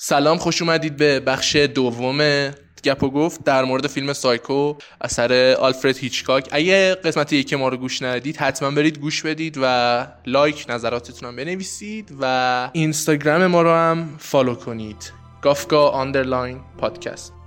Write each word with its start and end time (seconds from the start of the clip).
سلام 0.00 0.38
خوش 0.38 0.62
اومدید 0.62 0.96
به 0.96 1.20
بخش 1.20 1.56
دوم 1.56 2.50
گپ 2.84 3.02
و 3.02 3.10
گفت 3.10 3.44
در 3.44 3.64
مورد 3.64 3.86
فیلم 3.86 4.12
سایکو 4.12 4.74
اثر 5.00 5.56
آلفرد 5.60 5.96
هیچکاک. 5.96 6.48
اگه 6.52 6.94
قسمت 6.94 7.32
یکی 7.32 7.56
ما 7.56 7.68
رو 7.68 7.76
گوش 7.76 8.02
ندید 8.02 8.36
حتما 8.36 8.70
برید 8.70 8.98
گوش 8.98 9.22
بدید 9.22 9.58
و 9.62 10.06
لایک 10.26 10.66
نظراتتون 10.68 11.28
هم 11.28 11.36
بنویسید 11.36 12.12
و 12.20 12.70
اینستاگرام 12.72 13.46
ما 13.46 13.62
رو 13.62 13.70
هم 13.70 14.08
فالو 14.18 14.54
کنید. 14.54 15.12
گافگا 15.42 15.88
underline 15.88 16.60
podcast. 16.78 17.37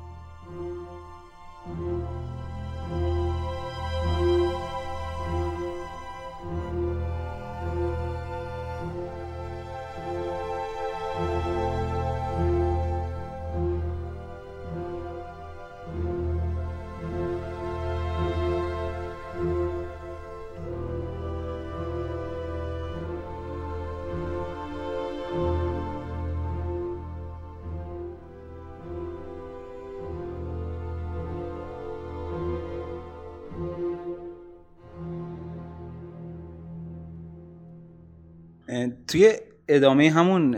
توی 39.12 39.34
ادامه 39.68 40.12
همون 40.12 40.58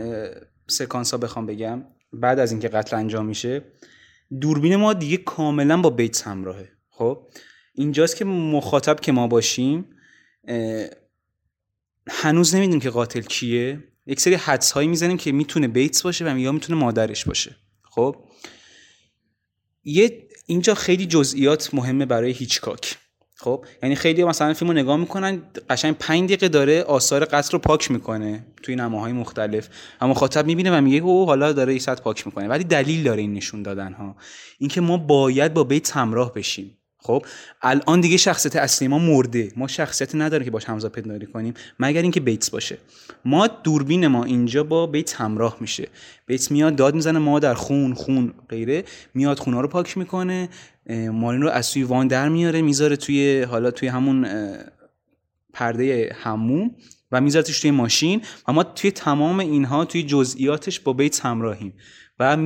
سکانس 0.68 1.10
ها 1.10 1.18
بخوام 1.18 1.46
بگم 1.46 1.84
بعد 2.12 2.38
از 2.38 2.52
اینکه 2.52 2.68
قتل 2.68 2.96
انجام 2.96 3.26
میشه 3.26 3.62
دوربین 4.40 4.76
ما 4.76 4.92
دیگه 4.92 5.16
کاملا 5.16 5.80
با 5.80 5.90
بیتس 5.90 6.22
همراهه. 6.22 6.68
خب؟ 6.88 7.28
اینجاست 7.74 8.16
که 8.16 8.24
مخاطب 8.24 9.00
که 9.00 9.12
ما 9.12 9.26
باشیم 9.26 9.96
هنوز 12.08 12.54
نمی‌دونیم 12.54 12.80
که 12.80 12.90
قاتل 12.90 13.20
کیه. 13.20 13.84
یک 14.06 14.20
سری 14.20 14.34
حدس 14.34 14.72
هایی 14.72 14.88
می‌زنیم 14.88 15.16
که 15.16 15.32
می‌تونه 15.32 15.68
بیتس 15.68 16.02
باشه 16.02 16.34
و 16.34 16.38
یا 16.38 16.52
می‌تونه 16.52 16.80
مادرش 16.80 17.24
باشه. 17.24 17.56
خب؟ 17.82 18.16
یه 19.84 20.28
اینجا 20.46 20.74
خیلی 20.74 21.06
جزئیات 21.06 21.74
مهمه 21.74 22.06
برای 22.06 22.32
هیچکاک. 22.32 22.98
خب 23.36 23.64
یعنی 23.82 23.94
خیلی 23.94 24.24
مثلا 24.24 24.54
فیلمو 24.54 24.72
نگاه 24.72 24.96
می‌کنن 24.96 25.42
قشنگ 25.70 25.94
5 25.98 26.24
دقیقه 26.24 26.48
داره 26.48 26.82
آثار 26.82 27.24
قتل 27.24 27.52
رو 27.52 27.58
پاک 27.58 27.90
می‌کنه 27.90 28.46
توی 28.62 28.76
نماهای 28.76 29.12
مختلف. 29.12 29.68
اما 30.00 30.10
مخاطب 30.10 30.46
می‌بینه 30.46 30.78
و 30.78 30.80
میگه 30.80 31.02
او 31.02 31.26
حالا 31.26 31.52
داره 31.52 31.72
این 31.72 31.94
پاک 32.04 32.26
می‌کنه. 32.26 32.48
ولی 32.48 32.64
دلیل 32.64 33.02
داره 33.02 33.20
این 33.20 33.32
نشون 33.32 33.62
دادن 33.62 33.92
ها 33.92 34.16
اینکه 34.58 34.80
ما 34.80 34.96
باید 34.96 35.54
با 35.54 35.64
بیت 35.64 35.96
همراه 35.96 36.34
بشیم. 36.34 36.78
خب؟ 37.06 37.26
الان 37.62 38.00
دیگه 38.00 38.16
شخصیت 38.16 38.56
اصلی 38.56 38.88
ما 38.88 38.98
مرده. 38.98 39.52
ما 39.56 39.66
شخصیت 39.66 40.14
نداره 40.14 40.44
که 40.44 40.50
باش 40.50 40.64
همزاد 40.64 40.92
پنداری 40.92 41.26
کنیم 41.26 41.54
مگر 41.78 42.02
اینکه 42.02 42.20
بیتس 42.20 42.50
باشه. 42.50 42.78
ما 43.24 43.46
دوربین 43.46 44.06
ما 44.06 44.24
اینجا 44.24 44.64
با 44.64 44.86
بیت 44.86 45.20
همراه 45.20 45.56
میشه. 45.60 45.88
بیتس 46.26 46.50
میاد 46.50 46.76
داد 46.76 46.94
می‌زنه 46.94 47.18
ما 47.18 47.38
در 47.38 47.54
خون 47.54 47.94
خون 47.94 48.34
غیره. 48.48 48.84
میاد 49.14 49.38
خونه 49.38 49.60
رو 49.60 49.68
پاک 49.68 49.98
می‌کنه. 49.98 50.48
مارین 50.90 51.42
رو 51.42 51.48
از 51.48 51.72
توی 51.72 51.82
وان 51.82 52.08
در 52.08 52.28
میاره 52.28 52.62
می‌ذاره 52.62 52.96
توی 52.96 53.42
حالا 53.42 53.70
توی 53.70 53.88
همون 53.88 54.26
پرده 55.52 56.16
هموم 56.20 56.70
و 57.12 57.20
میذارتش 57.20 57.60
توی 57.60 57.70
ماشین 57.70 58.22
و 58.48 58.52
ما 58.52 58.64
توی 58.64 58.90
تمام 58.90 59.40
اینها 59.40 59.84
توی 59.84 60.02
جزئیاتش 60.02 60.80
با 60.80 60.92
بیت 60.92 61.26
همراهیم 61.26 61.74
و 62.18 62.36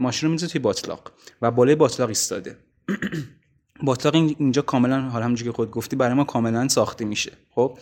ماشین 0.00 0.26
رو 0.26 0.32
می‌ذاره 0.32 0.52
توی 0.52 0.60
باطلاق 0.60 1.12
و 1.42 1.50
بالای 1.50 1.74
باطلاق 1.74 2.08
ایستاده. 2.08 2.56
باطلاق 3.82 4.14
اینجا 4.14 4.62
کاملا 4.62 5.00
حالا 5.00 5.24
همونجوری 5.24 5.50
که 5.50 5.56
خود 5.56 5.70
گفتی 5.70 5.96
برای 5.96 6.14
ما 6.14 6.24
کاملا 6.24 6.68
ساخته 6.68 7.04
میشه. 7.04 7.32
خب؟ 7.50 7.78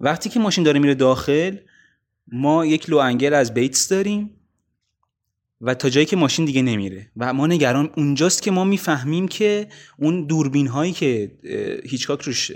وقتی 0.00 0.28
که 0.28 0.40
ماشین 0.40 0.64
داره 0.64 0.80
میره 0.80 0.94
داخل 0.94 1.56
ما 2.32 2.66
یک 2.66 2.90
لو 2.90 2.96
انگل 2.96 3.34
از 3.34 3.54
بیتس 3.54 3.88
داریم 3.88 4.30
و 5.60 5.74
تا 5.74 5.88
جایی 5.88 6.06
که 6.06 6.16
ماشین 6.16 6.44
دیگه 6.44 6.62
نمیره. 6.62 7.10
و 7.16 7.32
ما 7.32 7.46
نگران 7.46 7.90
اونجاست 7.96 8.42
که 8.42 8.50
ما 8.50 8.64
می‌فهمیم 8.64 9.28
که 9.28 9.68
اون 9.98 10.26
دوربین 10.26 10.66
هایی 10.66 10.92
که 10.92 11.30
هیچکاک 11.84 12.22
روش 12.22 12.52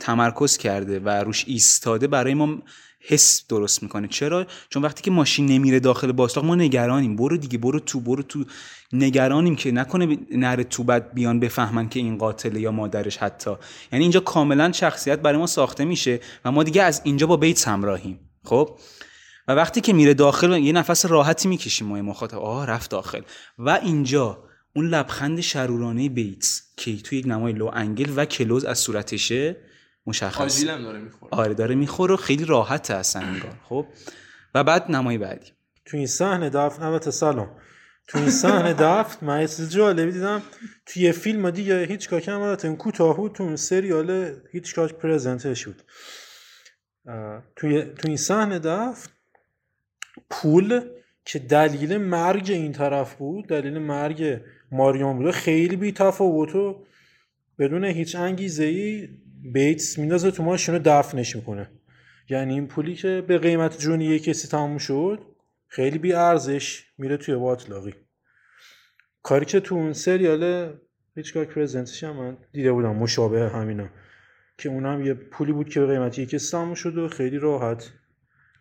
تمرکز 0.00 0.56
کرده 0.56 1.00
و 1.00 1.08
روش 1.08 1.44
ایستاده 1.48 2.06
برای 2.06 2.34
ما 2.34 2.62
حس 3.00 3.44
درست 3.48 3.82
می‌کنه. 3.82 4.08
چرا؟ 4.08 4.46
چون 4.68 4.82
وقتی 4.82 5.02
که 5.02 5.10
ماشین 5.10 5.46
نمیره 5.46 5.80
داخل 5.80 6.12
باستاق 6.12 6.44
ما 6.44 6.54
نگرانیم. 6.54 7.16
برو 7.16 7.36
دیگه 7.36 7.58
برو 7.58 7.80
تو 7.80 8.00
برو 8.00 8.22
تو. 8.22 8.44
نگرانیم 8.92 9.56
که 9.56 9.72
نکنه 9.72 10.18
نره 10.30 10.64
تو 10.64 10.84
بعد 10.84 11.14
بیان 11.14 11.40
بفهمن 11.40 11.88
که 11.88 12.00
این 12.00 12.18
قاتله 12.18 12.60
یا 12.60 12.70
مادرش 12.70 13.16
حتی. 13.16 13.50
یعنی 13.92 14.04
اینجا 14.04 14.20
کاملا 14.20 14.72
شخصیت 14.72 15.18
برای 15.18 15.38
ما 15.38 15.46
ساخته 15.46 15.84
میشه 15.84 16.20
و 16.44 16.52
ما 16.52 16.62
دیگه 16.62 16.82
از 16.82 17.00
اینجا 17.04 17.26
با 17.26 17.36
بیت 17.36 17.68
همراهیم. 17.68 18.18
خب؟ 18.44 18.78
و 19.48 19.52
وقتی 19.52 19.80
که 19.80 19.92
میره 19.92 20.14
داخل 20.14 20.58
یه 20.58 20.72
نفس 20.72 21.06
راحتی 21.06 21.48
می‌کشیم 21.48 21.86
ما 21.88 22.02
مخاطب. 22.02 22.38
آه 22.38 22.66
رفت 22.66 22.90
داخل. 22.90 23.20
و 23.58 23.80
اینجا 23.82 24.44
اون 24.76 24.86
لبخند 24.86 25.40
شرورانه 25.40 26.08
بیتس 26.08 26.62
که 26.76 26.96
توی 26.96 27.18
یک 27.18 27.26
نمای 27.26 27.52
لو 27.52 27.70
انگل 27.72 28.12
و 28.16 28.24
کلوز 28.24 28.64
از 28.64 28.78
صورتشه 28.78 29.56
مشخص. 30.10 30.64
داره 30.64 30.98
می‌خوره. 30.98 31.32
آره 31.32 31.54
داره 31.54 31.74
می‌خوره 31.74 32.16
خیلی 32.16 32.44
راحته 32.44 32.94
اصلا 32.94 33.22
انگار 33.22 33.54
خب. 33.64 33.86
و 34.54 34.64
بعد 34.64 34.90
نمای 34.90 35.18
بعدی. 35.18 35.50
تو 35.84 35.96
این 35.96 36.06
صحنه 36.06 36.50
دفت 36.50 36.82
البته 36.82 37.10
سلام. 37.10 37.50
تو 38.08 38.18
این 38.18 38.30
صحنه 38.30 38.74
دفت 38.74 39.22
من 39.22 39.46
چیز 39.46 39.70
جالبی 39.70 40.12
دیدم. 40.12 40.42
تو 40.86 41.00
یه 41.00 41.12
فیلم 41.12 41.50
دیگه 41.50 41.86
هیچ 41.86 42.08
کاک 42.08 42.28
هم 42.28 42.40
البته 42.40 42.68
این 42.68 42.76
کوتاه 42.76 43.16
بود 43.16 43.32
تو 43.32 43.42
این 43.44 43.56
سریال 43.56 44.34
هیچ 44.52 44.74
کاک 44.74 44.92
پرزنتش 44.94 45.66
بود. 45.66 45.82
توی 47.56 47.82
تو 47.82 48.08
این 48.08 48.16
صحنه 48.16 48.58
دفت 48.58 49.10
پول 50.30 50.80
که 51.24 51.38
دلیل 51.38 51.96
مرگ 51.96 52.50
این 52.50 52.72
طرف 52.72 53.14
بود 53.14 53.46
دلیل 53.46 53.78
مرگ 53.78 54.40
ماریون 54.72 55.18
بود 55.18 55.30
خیلی 55.30 55.76
بی 55.76 55.92
تفاوت 55.92 56.54
و 56.54 56.84
بدون 57.58 57.84
هیچ 57.84 58.16
انگیزه 58.16 58.64
ای 58.64 59.08
بیتس 59.42 59.98
میندازه 59.98 60.30
تو 60.30 60.42
ماشین 60.42 60.74
رو 60.74 60.80
دفنش 60.84 61.36
می‌کنه. 61.36 61.70
یعنی 62.28 62.54
این 62.54 62.66
پولی 62.66 62.94
که 62.94 63.24
به 63.28 63.38
قیمت 63.38 63.78
جونی 63.78 64.04
یه 64.04 64.18
کسی 64.18 64.48
تموم 64.48 64.78
شد 64.78 65.18
خیلی 65.68 65.98
بی 65.98 66.12
ارزش 66.12 66.84
میره 66.98 67.16
توی 67.16 67.34
باطلاقی 67.34 67.94
کاری 69.22 69.44
که 69.44 69.60
تو 69.60 69.74
اون 69.74 69.92
سریال 69.92 70.72
هیچکاک 71.16 71.48
پرزنتش 71.48 72.04
هم 72.04 72.16
من 72.16 72.36
دیده 72.52 72.72
بودم 72.72 72.96
مشابه 72.96 73.48
همینا 73.48 73.88
که 74.58 74.68
اونم 74.68 75.06
یه 75.06 75.14
پولی 75.14 75.52
بود 75.52 75.68
که 75.68 75.80
به 75.80 75.86
قیمت 75.86 76.18
یه 76.18 76.26
کسی 76.26 76.52
تموم 76.52 76.74
شد 76.74 76.98
و 76.98 77.08
خیلی 77.08 77.38
راحت 77.38 77.90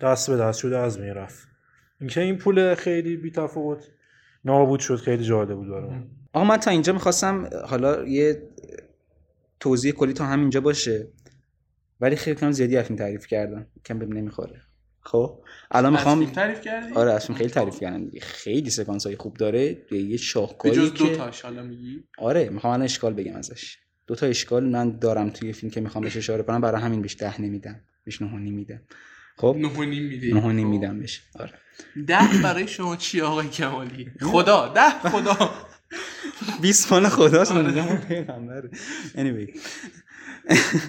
دست 0.01 0.29
به 0.29 0.38
دست 0.38 0.59
شده 0.59 0.77
از 0.77 1.00
می‌رفت 1.00 1.48
اینکه 2.00 2.21
این 2.21 2.38
پول 2.38 2.75
خیلی 2.75 3.18
بی 3.18 3.31
تفاوت 3.31 3.88
نابود 4.45 4.80
شد 4.80 4.95
خیلی 4.95 5.24
جالب 5.24 5.56
بود 5.56 5.69
برام. 5.69 6.07
آقا 6.33 6.45
من 6.45 6.57
تا 6.57 6.71
اینجا 6.71 6.94
می‌خواستم 6.94 7.50
حالا 7.68 8.07
یه 8.07 8.42
توضیح 9.59 9.91
کلی 9.91 10.13
تا 10.13 10.25
همینجا 10.25 10.61
باشه. 10.61 11.07
ولی 12.01 12.15
خیلی 12.15 12.35
کم 12.35 12.51
زیادی 12.51 12.77
افیم 12.77 12.97
تعریف 12.97 13.27
کردم 13.27 13.67
کم 13.85 14.00
بهم 14.00 14.13
نمی‌خوره. 14.13 14.61
خب؟ 15.01 15.44
الان 15.71 15.91
می‌خوام 15.91 16.25
تعریف 16.25 16.61
کردی؟ 16.61 16.94
آره 16.94 17.13
اصلا 17.13 17.35
خیلی 17.35 17.50
تعریف 17.50 17.79
کردم 17.79 18.06
دیگه. 18.06 18.19
خیلی 18.19 18.69
سکانس 18.69 19.06
های 19.06 19.15
خوب 19.15 19.38
داره. 19.38 19.77
یه 19.91 20.17
شاهکاری 20.17 20.89
که 20.89 21.03
دو 21.03 21.15
تاش 21.15 21.41
حالا 21.41 21.63
میگی 21.63 22.03
آره 22.17 22.50
می‌خوام 22.50 22.73
الان 22.73 22.83
اشکال 22.85 23.13
بگم 23.13 23.35
ازش. 23.35 23.77
دو 24.07 24.15
تا 24.15 24.25
اشکال 24.25 24.69
من 24.69 24.97
دارم 25.00 25.29
توی 25.29 25.53
فیلم 25.53 25.71
که 25.71 25.81
می‌خوام 25.81 26.03
بهش 26.03 26.17
اشاره 26.17 26.44
کنم 26.44 26.61
برای 26.61 26.81
همین 26.81 27.01
بهش 27.01 27.15
ده 27.15 27.41
نمیدم. 27.41 27.81
بهش 28.03 28.21
نه 28.21 28.38
میدم. 28.38 28.81
خب؟ 29.38 29.56
نه 29.59 29.85
میدی. 29.85 30.33
نه 30.33 30.63
میدم 30.63 31.00
بهش. 31.00 31.21
آره. 31.39 31.53
ده 32.07 32.19
برای 32.44 32.67
شما 32.67 32.95
چی 32.95 33.21
آقای 33.21 33.47
کمالی؟ 33.50 34.11
خدا 34.21 34.67
ده 34.67 34.89
خدا. 34.89 35.51
20 36.61 36.91
مال 36.91 37.09
خداست 37.09 37.51
میگم 37.51 37.97
پیغمبر 37.97 38.63
anyway. 39.15 39.59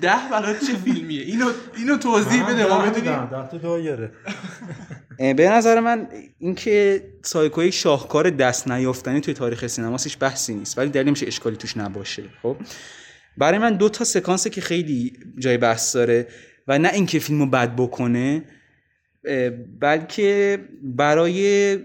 ده 0.01 0.17
برات 0.31 0.65
چه 0.65 0.77
فیلمیه؟ 0.85 1.23
اینو 1.23 1.51
اینو 1.77 1.97
توضیح 1.97 2.49
بده 2.49 2.67
ما 2.67 2.79
بدونیم 2.79 3.27
ده 3.27 3.49
تا 3.49 3.59
دایره 3.59 4.13
به 5.19 5.51
نظر 5.51 5.81
من 5.81 6.09
اینکه 6.39 7.05
سایکو 7.23 7.71
شاهکار 7.71 8.31
دست 8.31 8.71
نیافتنی 8.71 9.21
توی 9.21 9.35
تاریخ 9.35 9.67
سینماست 9.67 10.07
هیچ 10.07 10.19
بحثی 10.19 10.55
نیست. 10.55 10.79
ولی 10.79 10.91
دلیل 10.91 11.11
میشه 11.11 11.27
اشکالی 11.27 11.57
توش 11.57 11.77
نباشه 11.77 12.23
خب؟ 12.43 12.57
برای 13.39 13.59
من 13.59 13.77
دو 13.77 13.89
تا 13.89 14.05
سکانسه 14.05 14.51
که 14.51 14.61
خیلی 14.61 15.13
جای 15.39 15.57
بحث 15.57 15.97
داره 15.97 16.27
و 16.69 16.79
نه 16.79 16.89
اینکه 16.93 17.19
فیلمو 17.19 17.47
بد 17.47 17.77
بکنه 17.77 18.45
بلکه 19.81 20.59
برای 20.83 21.77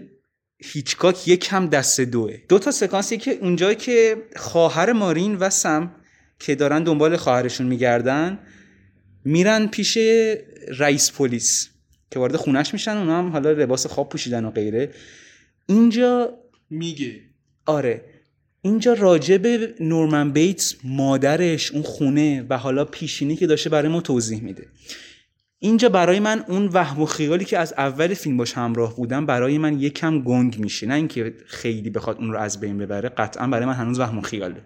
هیچکاک 0.58 1.28
یک 1.28 1.40
کم 1.44 1.66
دست 1.66 2.00
دوه. 2.00 2.36
دو 2.48 2.58
تا 2.58 2.70
سکانسی 2.70 3.16
که 3.16 3.38
اونجایی 3.40 3.76
که 3.76 4.16
خواهر 4.36 4.92
مارین 4.92 5.36
و 5.36 5.50
سم 5.50 5.94
که 6.38 6.54
دارن 6.54 6.84
دنبال 6.84 7.16
خواهرشون 7.16 7.66
میگردن 7.66 8.38
میرن 9.24 9.66
پیش 9.66 9.98
رئیس 10.78 11.12
پلیس 11.12 11.68
که 12.10 12.18
وارد 12.18 12.36
خونش 12.36 12.72
میشن 12.72 12.96
اونا 12.96 13.18
هم 13.18 13.32
حالا 13.32 13.52
لباس 13.52 13.86
خواب 13.86 14.08
پوشیدن 14.08 14.44
و 14.44 14.50
غیره. 14.50 14.90
اینجا 15.66 16.38
میگه. 16.70 17.20
آره. 17.66 18.04
اینجا 18.62 18.92
راجع 18.92 19.38
به 19.38 19.74
نورمن 19.80 20.32
بیتس 20.32 20.74
مادرش 20.84 21.72
اون 21.72 21.82
خونه 21.82 22.46
و 22.50 22.58
حالا 22.58 22.84
پیشینی 22.84 23.36
که 23.36 23.46
داشته 23.46 23.70
برای 23.70 23.88
ما 23.88 24.00
توضیح 24.00 24.42
میده. 24.42 24.66
اینجا 25.58 25.88
برای 25.88 26.20
من 26.20 26.44
اون 26.48 26.70
وهم 26.72 27.02
و 27.02 27.06
خیالی 27.06 27.44
که 27.44 27.58
از 27.58 27.74
اول 27.78 28.14
فیلم 28.14 28.36
باش 28.36 28.52
همراه 28.52 28.96
بودم 28.96 29.26
برای 29.26 29.58
من 29.58 29.80
یکم 29.80 30.20
گنگ 30.20 30.58
میشه. 30.58 30.86
نه 30.86 30.94
اینکه 30.94 31.34
خیلی 31.46 31.90
بخواد 31.90 32.16
اون 32.18 32.32
رو 32.32 32.38
از 32.38 32.60
بین 32.60 32.78
ببره 32.78 33.08
قطعا 33.08 33.46
برای 33.46 33.66
من 33.66 33.72
هنوز 33.72 34.00
وهم 34.00 34.18
و 34.18 34.20
خیاله. 34.20 34.60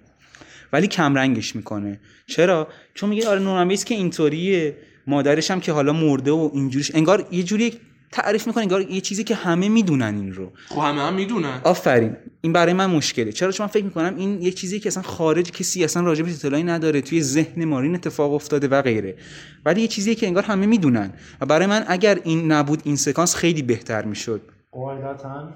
ولی 0.73 0.87
کم 0.87 1.15
رنگش 1.15 1.57
می‌کنه. 1.57 2.01
چرا؟ 2.27 2.69
چون 2.95 3.11
میگه 3.11 3.29
آره 3.29 3.41
نورمن 3.41 3.69
بیتس 3.69 3.85
که 3.85 3.95
اینطوریه. 3.95 4.77
مادرش 5.07 5.51
هم 5.51 5.61
که 5.61 5.73
حالا 5.73 5.93
مرده 5.93 6.31
و 6.31 6.51
اینجوریش 6.55 6.95
انگار 6.95 7.29
یه 7.31 7.43
جوری 7.43 7.73
تعریف 8.13 8.47
می‌کنه 8.47 8.63
انگار 8.63 8.83
یه 8.83 9.01
چیزی 9.01 9.25
که 9.25 9.35
همه 9.35 9.69
می‌دونن 9.69 10.15
این 10.15 10.33
رو. 10.33 10.53
خب 10.69 10.79
همه 10.79 11.01
هم 11.01 11.15
می‌دونن. 11.15 11.61
آفرین. 11.65 12.17
این 12.41 12.53
برای 12.53 12.73
من 12.73 12.87
مشکله. 12.87 13.33
چرا؟ 13.33 13.53
چون 13.53 13.65
من 13.65 13.71
فکر 13.71 13.85
می‌کنم 13.85 14.17
این 14.17 14.43
یه 14.43 14.53
چیزی 14.53 14.81
که 14.81 14.89
اصلا 14.89 15.03
خارج 15.03 15.51
کسی 15.51 15.85
اصلا 15.85 16.03
راجبش 16.03 16.33
اطلاعی 16.33 16.65
نداره 16.65 17.01
توی 17.01 17.23
ذهن 17.23 17.65
مارین 17.65 17.95
اتفاق 17.95 18.33
افتاده 18.33 18.69
و 18.69 18.83
غیره. 18.83 19.17
ولی 19.65 19.81
یه 19.81 19.89
چیزی 19.89 20.15
که 20.15 20.27
انگار 20.27 20.43
همه 20.43 20.67
می‌دونن. 20.67 21.13
و 21.41 21.47
برای 21.47 21.67
من 21.67 21.85
اگر 21.89 22.19
این 22.25 22.53
نبود 22.53 22.83
این 22.85 22.97
سکانس 22.97 23.35
خیلی 23.35 23.63
بهتر 23.63 24.05
می‌شد. 24.05 24.41
قاعدتا 24.73 25.49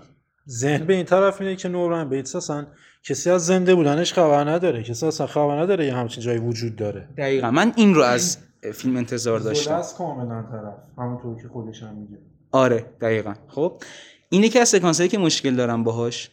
ذهن 0.48 0.86
به 0.86 0.94
این 0.94 1.04
طرف 1.04 1.40
میده 1.40 1.56
که 1.56 1.68
نورمن 1.68 2.08
بیتس 2.08 2.36
اصلا 2.36 2.66
کسی 3.02 3.30
از 3.30 3.46
زنده 3.46 3.74
بودنش 3.74 4.12
خبر 4.12 4.50
نداره. 4.50 4.82
کسی 4.82 5.06
اصلا 5.06 5.26
خبر 5.26 5.60
نداره 5.60 5.86
یه 5.86 5.94
همچین 5.94 6.24
جایی 6.24 6.38
وجود 6.38 6.76
داره. 6.76 7.08
دقیقا. 7.18 7.50
من 7.50 7.72
این 7.76 7.94
رو 7.94 8.02
از 8.02 8.38
فیلم 8.74 8.96
انتظار 8.96 9.40
داشتم. 9.40 9.74
از 9.74 9.94
کاملا 9.94 10.42
طرف. 10.42 10.74
همونطور 10.98 11.42
که 11.42 11.48
خودش 11.48 11.82
هم 11.82 11.94
میگه. 11.94 12.18
آره 12.54 12.84
دقیقا. 13.00 13.34
خب 13.48 13.82
این 14.28 14.44
یکی 14.44 14.58
از 14.58 14.68
سکانس 14.68 14.98
هایی 14.98 15.08
که 15.08 15.18
مشکل 15.18 15.54
دارم 15.54 15.84
باهاش 15.84 16.30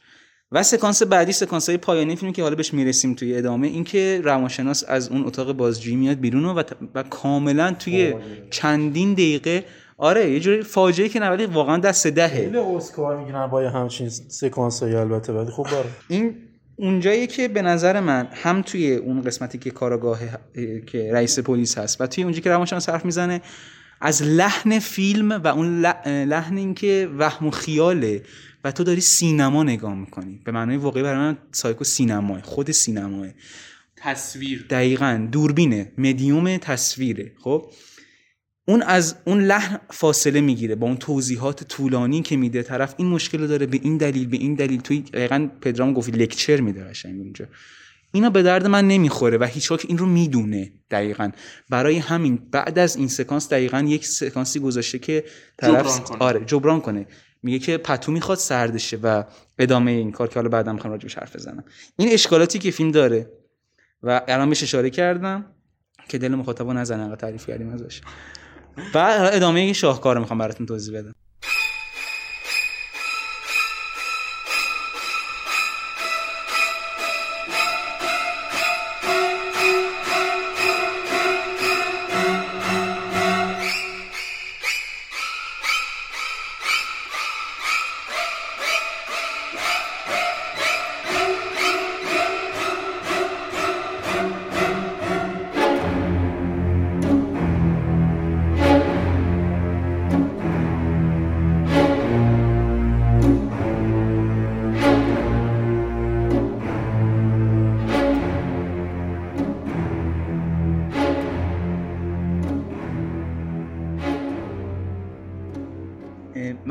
و 0.51 0.63
سکانس 0.63 1.03
بعدی 1.03 1.31
سکانس 1.31 1.69
های 1.69 1.77
پایانی 1.77 2.15
فیلم 2.15 2.31
که 2.31 2.43
حالا 2.43 2.55
بهش 2.55 2.73
می‌رسیم 2.73 3.13
توی 3.13 3.37
ادامه 3.37 3.67
اینکه 3.67 4.21
روانشناس 4.23 4.83
از 4.87 5.09
اون 5.09 5.25
اتاق 5.25 5.51
بازجویی 5.51 5.95
میاد 5.95 6.19
بیرون 6.19 6.45
و, 6.45 6.63
و 6.95 7.03
کاملا 7.03 7.75
توی 7.79 8.13
چندین 8.49 9.13
دقیقه 9.13 9.63
آره 9.97 10.31
یه 10.31 10.39
جوری 10.39 10.63
فاجعه 10.63 11.09
که 11.09 11.19
نه 11.19 11.47
واقعا 11.47 11.77
دست 11.77 12.07
دهه. 12.07 12.27
خیلی 12.27 12.57
اسکار 12.57 13.17
می‌گیرن 13.17 13.47
با 13.47 13.69
همچین 13.69 14.09
سکانس 14.09 14.83
های 14.83 14.95
البته 14.95 15.33
ولی 15.33 15.51
خب 15.51 15.63
باره 15.63 15.89
این 16.07 16.35
اونجایی 16.75 17.27
که 17.27 17.47
به 17.47 17.61
نظر 17.61 17.99
من 17.99 18.27
هم 18.31 18.61
توی 18.61 18.95
اون 18.95 19.21
قسمتی 19.21 19.57
که 19.57 19.71
کاراگاه 19.71 20.19
که 20.87 21.09
رئیس 21.13 21.39
پلیس 21.39 21.77
هست 21.77 22.01
و 22.01 22.07
توی 22.07 22.23
اونجایی 22.23 22.41
که 22.41 22.49
روانشناس 22.49 22.89
حرف 22.89 23.05
می‌زنه 23.05 23.41
از 24.01 24.23
لحن 24.23 24.79
فیلم 24.79 25.31
و 25.31 25.47
اون 25.47 25.81
لحن 26.05 26.57
این 26.57 26.73
که 26.73 27.09
وهم 27.17 27.47
و 27.47 27.51
خیاله 27.51 28.23
و 28.63 28.71
تو 28.71 28.83
داری 28.83 29.01
سینما 29.01 29.63
نگاه 29.63 29.95
می‌کنی. 29.95 30.41
به 30.45 30.51
معنای 30.51 30.77
واقعی 30.77 31.03
برای 31.03 31.17
من 31.17 31.37
سایکو 31.51 31.83
سینماه 31.83 32.41
خود 32.41 32.71
سینماه. 32.71 33.27
تصویر. 33.95 34.65
دقیقا 34.69 35.27
دوربینه 35.31 35.91
مدیوم 35.97 36.57
تصویره 36.57 37.31
خب؟ 37.39 37.71
اون 38.67 38.81
از 38.81 39.15
اون 39.25 39.41
لحن 39.41 39.79
فاصله 39.89 40.41
می‌گیره 40.41 40.75
با 40.75 40.87
اون 40.87 40.97
توضیحات 40.97 41.63
طولانی 41.63 42.21
که 42.21 42.37
میده. 42.37 42.63
طرف 42.63 42.93
این 42.97 43.07
مشکل 43.07 43.47
داره 43.47 43.65
به 43.65 43.79
این 43.83 43.97
دلیل 43.97 44.27
به 44.27 44.37
این 44.37 44.55
دلیل. 44.55 44.81
توی 44.81 44.99
دقیقا 44.99 45.49
پدرام 45.61 45.93
گفت 45.93 46.09
لکچر 46.09 46.61
میده 46.61 46.83
قشنگ 46.83 47.19
اونجا 47.19 47.45
اینا 48.11 48.29
به 48.29 48.43
درد 48.43 48.67
من 48.67 48.87
نمی‌خوره 48.87 49.37
و 49.37 49.43
هیچ 49.43 49.71
این 49.71 49.97
رو 49.97 50.05
می‌دونه 50.05 50.71
دقیقا. 50.91 51.31
برای 51.69 51.97
همین 51.97 52.35
بعد 52.51 52.79
از 52.79 52.95
این 52.95 53.07
سکانس 53.07 53.49
دقیقا 53.49 53.79
یک 53.79 54.05
سکانسی 54.07 54.59
گذاشته 54.59 54.99
که 54.99 55.23
طرف 55.57 55.85
جبران 55.85 55.99
کنه. 55.99 56.17
آره 56.19 56.45
جبران 56.45 56.81
کنه. 56.81 57.07
میگه 57.43 57.59
که 57.59 57.77
پتو 57.77 58.11
می‌خواد 58.11 58.37
سردشه 58.37 58.97
و 58.97 59.23
ادامه 59.59 59.91
این 59.91 60.11
کار 60.11 60.27
که 60.27 60.35
حالا 60.35 60.49
بعدم 60.49 60.73
می‌خوام 60.73 60.91
راجبش 60.91 61.17
حرف 61.17 61.35
بزنم. 61.35 61.63
این 61.97 62.09
اشکالاتی 62.11 62.59
که 62.59 62.71
فیلم 62.71 62.91
داره 62.91 63.31
و 64.03 64.21
الان 64.27 64.49
بهش 64.49 64.63
اشاره 64.63 64.89
کردم 64.89 65.45
که 66.09 66.17
دل 66.17 66.35
مخاطبو 66.35 66.73
نزنه 66.73 67.15
تعریف 67.15 67.47
کردیم 67.47 67.69
ازش. 67.69 68.01
و 68.93 69.29
ادامه 69.33 69.73
شاهکار 69.73 70.19
می‌خوام 70.19 70.39
براتون 70.39 70.65
توضیح 70.65 70.97
بدم. 70.97 71.13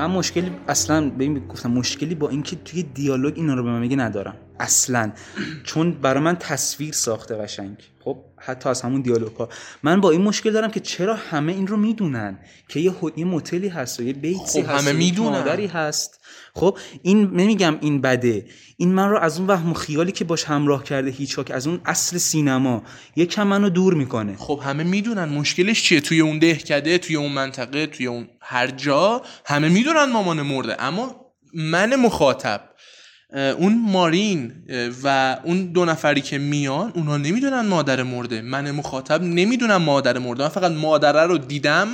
من 0.01 0.07
مشکلی 0.07 0.51
اصلا 0.69 1.11
به 1.11 1.25
این 1.25 1.47
گفتم 1.49 1.71
مشکلی 1.71 2.15
با 2.15 2.29
اینکه 2.29 2.57
توی 2.57 2.83
دیالوگ 2.83 3.33
اینا 3.37 3.55
رو 3.55 3.63
به 3.63 3.71
من 3.71 3.81
میگه 3.81 3.97
ندارم. 3.97 4.35
اصلا. 4.61 5.13
چون 5.65 5.93
برای 5.93 6.23
من 6.23 6.37
تصویر 6.37 6.93
ساخته 6.93 7.37
قشنگ. 7.37 7.77
خب؟ 8.05 8.17
حتی 8.41 8.69
از 8.69 8.83
همون 8.83 9.01
دیالوگ 9.01 9.37
ها 9.37 9.49
من 9.83 10.01
با 10.01 10.11
این 10.11 10.23
مشکل 10.23 10.53
دارم 10.53 10.71
که 10.71 10.81
چرا 10.81 11.15
همه 11.15 11.53
این 11.53 11.67
رو 11.67 11.77
می‌دونن 11.77 12.39
که 12.69 12.81
یه 12.81 12.93
یه 13.17 13.25
موتلی 13.25 13.69
هست 13.69 14.01
و 14.01 14.03
یه 14.03 14.13
بیتی 14.13 14.63
خب 14.63 14.71
هست 14.71 14.89
همه 14.89 14.93
می‌دونن. 14.93 15.29
مادری 15.29 15.67
هست. 15.67 16.21
خب 16.55 16.79
این 17.03 17.31
نمیگم 17.31 17.79
این 17.81 18.01
بده. 18.01 18.47
این 18.77 18.93
من 18.93 19.09
رو 19.09 19.19
از 19.19 19.39
اون 19.39 19.47
وهم 19.47 19.71
و 19.71 19.75
خیالی 19.75 20.13
که 20.13 20.25
باش 20.25 20.45
همراه 20.45 20.85
کرده 20.85 21.11
هیچاک 21.11 21.51
از 21.51 21.67
اون 21.67 21.81
اصل 21.85 22.19
سینما 22.19 22.83
یکم 23.17 23.47
منو 23.47 23.69
دور 23.69 23.95
می‌کنه. 23.95 24.37
خب 24.37 24.61
همه 24.65 24.85
می‌دونن 24.85 25.25
مشکلش 25.25 25.83
چیه؟ 25.83 26.01
توی 26.01 26.21
اون 26.21 26.39
دهکده 26.39 26.99
توی 26.99 27.17
اون 27.17 27.33
منطقه 27.33 27.87
توی 27.87 28.07
اون 28.07 28.29
هر 28.41 28.67
جا 28.67 29.23
همه 29.45 29.69
می‌دونن 29.69 30.05
مامان 30.05 30.43
مرده. 30.43 30.83
اما 30.83 31.17
من 31.55 31.97
مخاطب 31.97 32.70
اون 33.33 33.83
مارین 33.87 34.53
و 35.05 35.37
اون 35.45 35.65
دو 35.73 35.85
نفری 35.85 36.21
که 36.21 36.39
میان 36.39 36.93
اونا 36.95 37.17
نمی‌دونن 37.17 37.61
مادر 37.61 38.03
مرده. 38.03 38.43
من 38.43 38.71
مخاطب 38.71 39.23
نمی‌دونم 39.23 39.83
مادر 39.83 40.19
مرده. 40.19 40.43
من 40.43 40.49
فقط 40.49 40.73
مادره 40.73 41.27
رو 41.27 41.39
دیدم 41.39 41.89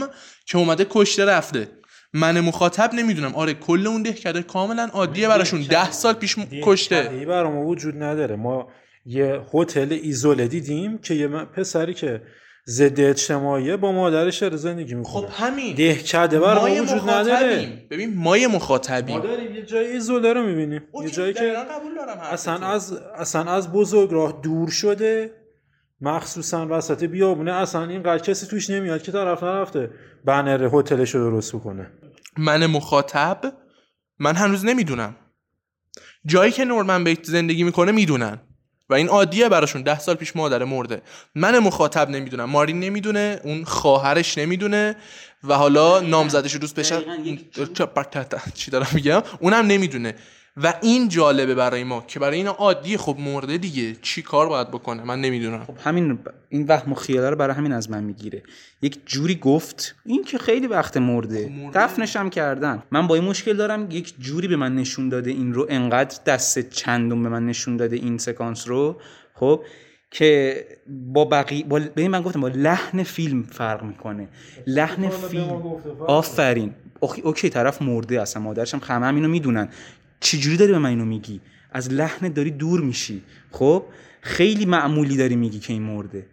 که 0.46 0.58
اومده 0.58 0.86
کشته 0.90 1.24
رفته. 1.24 1.68
من 2.12 2.40
مخاطب 2.40 2.94
نمی‌دونم. 2.94 3.34
آره 3.34 3.54
کل 3.54 3.86
اون 3.86 4.02
دهکده 4.02 4.42
کاملا 4.42 4.88
عادیه 4.92 5.28
براشون. 5.28 5.62
ده 5.62 5.90
سال 5.90 6.14
پیش 6.14 6.38
م- 6.38 6.46
کشته. 6.62 7.10
ای 7.12 7.24
برای 7.24 7.52
ما 7.52 7.66
وجود 7.66 8.02
نداره. 8.02 8.36
ما 8.36 8.68
یه 9.06 9.40
هتل 9.54 9.92
ایزوله 10.02 10.48
دیدیم 10.48 10.98
که 10.98 11.14
یه 11.14 11.28
پسری 11.28 11.94
که 11.94 12.22
ضد 12.68 13.00
اجتماعیه 13.00 13.76
با 13.76 13.92
مادرش 13.92 14.38
داره 14.38 14.56
زندگی 14.56 14.92
خب 14.92 14.98
می‌کنه 14.98 15.28
همین. 15.28 15.74
دهکده 15.74 16.40
برای 16.40 16.80
ما 16.80 16.84
وجود 16.84 17.10
نداره. 17.10 17.86
ببین 17.90 18.16
ما 18.16 18.36
یه 18.36 18.48
مخاطبیم 18.48 19.16
ما 19.16 19.22
داریم 19.22 19.54
یه 19.54 19.62
جای 19.62 19.86
ایزوله 19.86 20.32
رو 20.32 20.42
می‌بینیم 20.42 20.82
یه 21.02 21.10
جایی 21.10 21.34
که 21.34 21.40
قبول 21.70 21.94
دارم. 21.94 22.18
اصلا 22.20 22.66
از 22.66 22.92
اصلا 22.92 23.52
از 23.52 23.72
بزرگ 23.72 24.10
راه 24.12 24.40
دور 24.42 24.70
شده. 24.70 25.30
مخصوصا 26.00 26.66
وسط 26.70 27.04
بیابونه. 27.04 27.52
اصلا 27.52 27.84
اینقدر 27.84 28.22
کسی 28.22 28.46
توش 28.46 28.70
نمیاد 28.70 29.02
که 29.02 29.12
طرف 29.12 29.42
نرفته 29.42 29.90
بنر 30.24 30.68
هتلش 30.72 31.14
رو 31.14 31.30
درست 31.30 31.56
بکنه. 31.56 31.90
من 32.38 32.66
مخاطب 32.66 33.52
من 34.18 34.36
هنوز 34.36 34.64
نمی‌دونم. 34.64 35.16
جایی 36.26 36.52
که 36.52 36.64
نورمن 36.64 37.04
بیت 37.04 37.24
زندگی 37.24 37.64
می‌کنه 37.64 37.92
می‌دونن. 37.92 38.38
و 38.90 38.94
این 38.94 39.08
عادیه 39.08 39.48
براشون. 39.48 39.82
ده 39.82 39.98
سال 39.98 40.14
پیش 40.14 40.36
مادر 40.36 40.64
مرده. 40.64 41.02
من 41.34 41.58
مخاطب 41.58 42.10
نمی‌دونم. 42.10 42.44
مارین 42.44 42.80
نمی‌دونه. 42.80 43.40
اون 43.44 43.64
خواهرش 43.64 44.38
نمی‌دونه. 44.38 44.96
و 45.44 45.54
حالا 45.54 46.00
نامزدش 46.00 46.54
روز 46.54 46.74
بشه 46.74 47.04
چی 48.54 48.70
دارم 48.70 48.88
میگم؟ 48.92 49.22
اونم 49.40 49.66
نمی‌دونه. 49.66 50.14
و 50.62 50.74
این 50.82 51.08
جالبه 51.08 51.54
برای 51.54 51.84
ما 51.84 52.04
که 52.06 52.20
برای 52.20 52.36
این 52.36 52.46
عادی 52.46 52.96
خب 52.96 53.16
مرده 53.18 53.58
دیگه. 53.58 53.96
چی 54.02 54.22
کار 54.22 54.48
باید 54.48 54.68
بکنه؟ 54.68 55.04
من 55.04 55.20
نمی‌دونم. 55.20 55.64
خب 55.64 55.74
همین 55.84 56.18
این 56.48 56.66
وهم 56.68 56.92
و 56.92 56.94
خیاله 56.94 57.30
رو 57.30 57.36
برای 57.36 57.56
همین 57.56 57.72
از 57.72 57.90
من 57.90 58.04
می‌گیره. 58.04 58.42
یک 58.82 58.98
جوری 59.06 59.34
گفت 59.34 59.94
این 60.04 60.24
که 60.24 60.38
خیلی 60.38 60.66
وقت 60.66 60.96
مرده, 60.96 61.52
مرده. 61.64 61.84
دفنش 61.84 62.16
هم 62.16 62.30
کردن. 62.30 62.82
من 62.90 63.06
با 63.06 63.14
این 63.14 63.24
مشکل 63.24 63.56
دارم 63.56 63.88
یک 63.90 64.14
جوری 64.18 64.48
به 64.48 64.56
من 64.56 64.74
نشون 64.74 65.08
داده 65.08 65.30
این 65.30 65.54
رو 65.54 65.66
انقدر 65.68 66.18
دست 66.26 66.58
چندم 66.58 67.22
به 67.22 67.28
من 67.28 67.46
نشون 67.46 67.76
داده 67.76 67.96
این 67.96 68.18
سکانس 68.18 68.68
رو. 68.68 68.96
خب 69.34 69.62
که 70.10 70.64
با 71.12 71.24
بقیه 71.24 71.64
با 71.64 71.80
به 71.94 72.08
من 72.08 72.22
گفتم 72.22 72.40
با 72.40 72.48
لحن 72.48 73.02
فیلم 73.02 73.42
فرق 73.42 73.82
می‌کنه. 73.82 74.28
لحن 74.66 75.08
فیلم. 75.08 75.62
آفرین. 76.06 76.74
اوکی 77.00 77.50
طرف 77.50 77.82
مرده 77.82 78.22
اصلا. 78.22 78.42
مادرش 78.42 78.74
هم 78.74 78.80
همه 78.84 79.06
هم 79.06 79.14
اینو 79.14 79.28
می‌دونن. 79.28 79.68
چجوری 80.20 80.56
داری 80.56 80.72
به 80.72 80.78
من 80.78 80.88
اینو 80.88 81.04
میگی؟ 81.04 81.40
از 81.72 81.92
لحن 81.92 82.28
داری 82.28 82.50
دور 82.50 82.80
میشی. 82.80 83.22
خب 83.50 83.84
خیلی 84.20 84.66
معمولی 84.66 85.16
داری 85.16 85.36
میگی 85.36 85.58
که 85.58 85.72
این 85.72 85.82
مرده. 85.82 86.26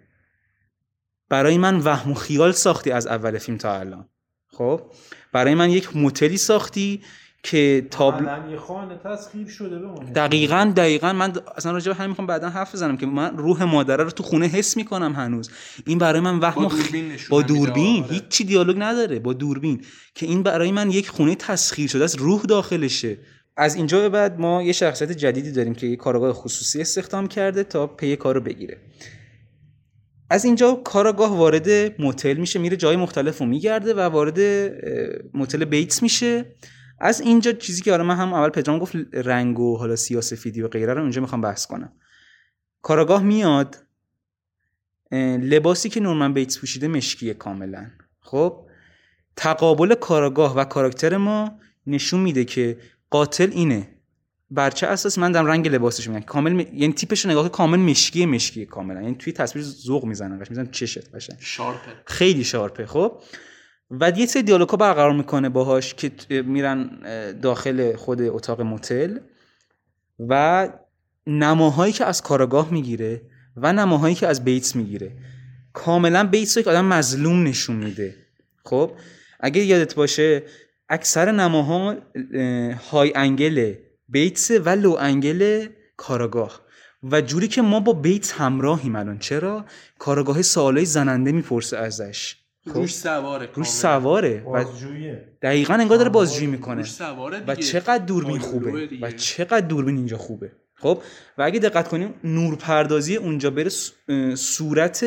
برای 1.30 1.58
من 1.58 1.80
وهم 1.80 2.12
و 2.12 2.14
خیال 2.14 2.52
ساختی 2.52 2.92
از 2.92 3.08
اول 3.08 3.38
فیلم 3.38 3.58
تا 3.58 3.80
الان. 3.80 4.06
خب 4.48 4.82
برای 5.32 5.56
من 5.56 5.70
یک 5.70 5.98
موتلی 5.98 6.38
ساختی 6.38 7.02
که 7.44 7.88
تابلو 7.92 8.52
یه 8.52 8.58
خانه 8.58 8.98
تسخیر 8.98 9.48
شده 9.48 9.80
دقیقا 10.16 10.74
دقیقا. 10.78 11.14
من 11.14 11.34
اصلا 11.58 11.72
راجع 11.72 11.92
به 11.92 11.96
همین 11.96 12.10
می‌خوام 12.10 12.28
بعدا 12.28 12.50
حرف 12.50 12.76
بزنم 12.76 12.98
که 12.98 13.06
من 13.06 13.38
روح 13.38 13.64
مادره 13.64 14.04
رو 14.04 14.10
تو 14.10 14.24
خونه 14.24 14.46
حس 14.46 14.78
می‌کنم 14.78 15.14
هنوز. 15.14 15.50
این 15.86 15.98
برای 15.98 16.20
من 16.20 16.40
وهم 16.40 16.64
با 16.64 16.70
دوربین, 16.70 17.12
با 17.30 17.42
دوربین. 17.42 18.04
آره. 18.04 18.14
هیچ 18.14 18.42
دیالوگ 18.42 18.76
نداره. 18.80 19.20
با 19.20 19.34
دوربین. 19.34 19.82
که 20.16 20.26
این 20.26 20.44
برای 20.44 20.72
من 20.72 20.92
یک 20.92 21.10
خونه 21.10 21.36
تسخیر 21.36 21.90
شده 21.90 22.04
است 22.04 22.20
روح 22.20 22.42
داخلشه. 22.42 23.18
از 23.58 23.76
اینجا 23.76 24.00
به 24.00 24.10
بعد 24.10 24.40
ما 24.40 24.64
یه 24.64 24.72
شخصیت 24.72 25.12
جدیدی 25.12 25.52
داریم 25.52 25.76
که 25.76 25.88
یه 25.88 25.96
کارگاه 25.96 26.34
خصوصی 26.34 26.82
استخدام 26.82 27.28
کرده 27.28 27.64
تا 27.64 27.88
پی 27.88 28.16
کارو 28.16 28.42
بگیره. 28.42 28.78
از 30.30 30.46
اینجا 30.46 30.74
کاراگاه 30.74 31.38
وارد 31.38 32.02
موتل 32.02 32.34
میشه 32.34 32.60
میره 32.60 32.78
جای 32.78 32.96
مختلف 32.96 33.38
رو 33.38 33.46
میگرده 33.46 33.94
و 33.94 34.00
وارد 34.00 34.40
موتل 35.34 35.66
بیتس 35.66 36.04
میشه. 36.04 36.46
از 37.00 37.22
اینجا 37.22 37.52
چیزی 37.52 37.82
که 37.82 37.94
آره 37.94 38.04
من 38.04 38.16
هم 38.16 38.34
اول 38.34 38.50
پدرام 38.50 38.80
گفت 38.80 38.96
رنگ 39.14 39.60
و 39.60 39.78
حالا 39.78 39.96
سیاسفیدی 39.96 40.62
و 40.62 40.68
غیره 40.68 40.94
رو 40.94 41.02
اونجا 41.02 41.22
می‌خوام 41.22 41.42
بحث 41.42 41.66
کنم. 41.66 41.92
کاراگاه 42.82 43.24
میاد 43.24 43.78
لباسی 45.42 45.90
که 45.90 46.00
نورمن 46.00 46.34
بیتس 46.34 46.60
پوشیده 46.60 46.88
مشکیه 46.88 47.34
کاملا. 47.34 47.86
خب 48.20 48.66
تقابل 49.36 49.96
کاراگاه 49.96 50.58
و 50.58 50.64
کاراکتر 50.64 51.18
ما 51.18 51.60
نشون 51.88 52.20
میده 52.20 52.46
که 52.46 52.78
قاتل 53.14 53.50
اینه. 53.52 53.90
بر 54.52 54.70
چه 54.70 54.88
اساس 54.88 55.18
من 55.18 55.32
دارم 55.32 55.46
رنگ 55.46 55.68
لباسش 55.68 56.08
میگم 56.08 56.22
کامل 56.22 56.66
یعنی 56.74 56.94
تیپش 56.94 57.26
نگاه 57.26 57.50
کامل 57.50 57.80
مشکی 57.80 58.26
مشکی 58.26 58.66
کاملا. 58.66 59.02
یعنی 59.02 59.16
توی 59.16 59.34
تصویر 59.34 59.66
ذوق 59.66 60.06
می‌زنن 60.06 60.40
قش 60.40 60.50
می‌زنن 60.50 60.72
چشت 60.72 61.12
باشه 61.12 61.38
شارپه. 61.40 61.92
خیلی 62.06 62.44
شارپه 62.44 62.86
خب؟ 62.86 63.22
و 63.92 64.12
یه 64.16 64.26
سری 64.26 64.44
دیالوگا 64.44 64.78
برقرار 64.78 65.14
می‌کنه 65.14 65.50
باهاش 65.50 65.94
که 65.94 66.12
میرن 66.42 66.90
داخل 67.42 67.96
خود 67.96 68.22
اتاق 68.22 68.62
موتل 68.62 69.18
و 70.20 70.70
نماهایی 71.28 71.94
که 71.94 72.06
از 72.06 72.22
کاراگاه 72.22 72.72
می‌گیره 72.72 73.22
و 73.56 73.74
نماهایی 73.74 74.16
که 74.16 74.28
از 74.28 74.44
بیتس 74.44 74.76
می‌گیره. 74.76 75.12
کاملا 75.74 76.24
بیتس 76.24 76.58
رو 76.58 76.62
یک 76.62 76.68
آدم 76.68 76.86
مظلوم 76.86 77.44
نشون 77.44 77.76
میده. 77.76 78.16
خب؟ 78.66 78.92
اگه 79.40 79.64
یادت 79.64 79.96
باشه 79.96 80.44
اکثر 80.94 81.32
نماها 81.32 81.96
های 82.92 83.12
انگل 83.16 83.74
بیتس 84.10 84.52
و 84.52 84.70
لو 84.70 84.98
انگل 85.00 85.68
کاراگاه. 85.98 86.62
و 87.04 87.22
جوری 87.22 87.48
که 87.48 87.62
ما 87.62 87.80
با 87.80 87.94
بیتس 87.94 88.32
همراهیم 88.32 88.96
الان. 88.96 89.20
چرا؟ 89.20 89.66
کاراگاه 90.00 90.42
سوالای 90.42 90.86
زننده 90.86 91.32
می‌پرسه 91.32 91.78
ازش. 91.78 92.36
خب؟ 92.68 92.78
روش 92.78 92.94
سواره 92.96 93.50
روش 93.54 93.68
سواره. 93.68 94.44
و 94.44 94.66
دقیقا 95.42 95.74
انگار 95.74 95.98
داره 95.98 96.10
بازجویی 96.10 96.48
می‌کنه. 96.48 96.84
و 97.48 97.56
چقدر 97.56 98.06
دوربین 98.06 98.40
خوبه. 98.40 98.90
و 99.02 99.12
چقدر 99.12 99.68
دوربین 99.68 99.98
اینجا 99.98 100.18
خوبه. 100.18 100.52
خب؟ 100.76 101.02
و 101.38 101.42
اگه 101.44 101.60
دقت 101.60 101.88
کنیم 101.88 102.14
نورپردازی 102.24 103.16
اونجا 103.16 103.50
بره 103.50 103.72
صورت 104.36 105.06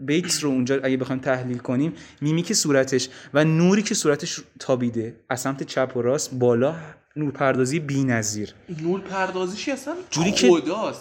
بیتس 0.00 0.44
رو 0.44 0.50
اونجا 0.50 0.80
اگه 0.82 0.96
بخوایم 0.96 1.20
تحلیل 1.20 1.58
کنیم 1.58 1.92
میمیک 2.20 2.52
صورتش 2.52 3.08
و 3.34 3.44
نوری 3.44 3.82
که 3.82 3.94
صورتش 3.94 4.40
تابیده 4.60 5.20
از 5.28 5.40
سمت 5.40 5.62
چپ 5.62 5.92
و 5.96 6.02
راست 6.02 6.34
بالا 6.34 6.74
نور 7.16 7.32
پردازی 7.32 7.80
بی‌نظیر. 7.80 8.54
نور 8.82 9.00
پردازیش 9.00 9.68
اصلا 9.68 9.94
جوری 10.10 10.32
که 10.32 10.50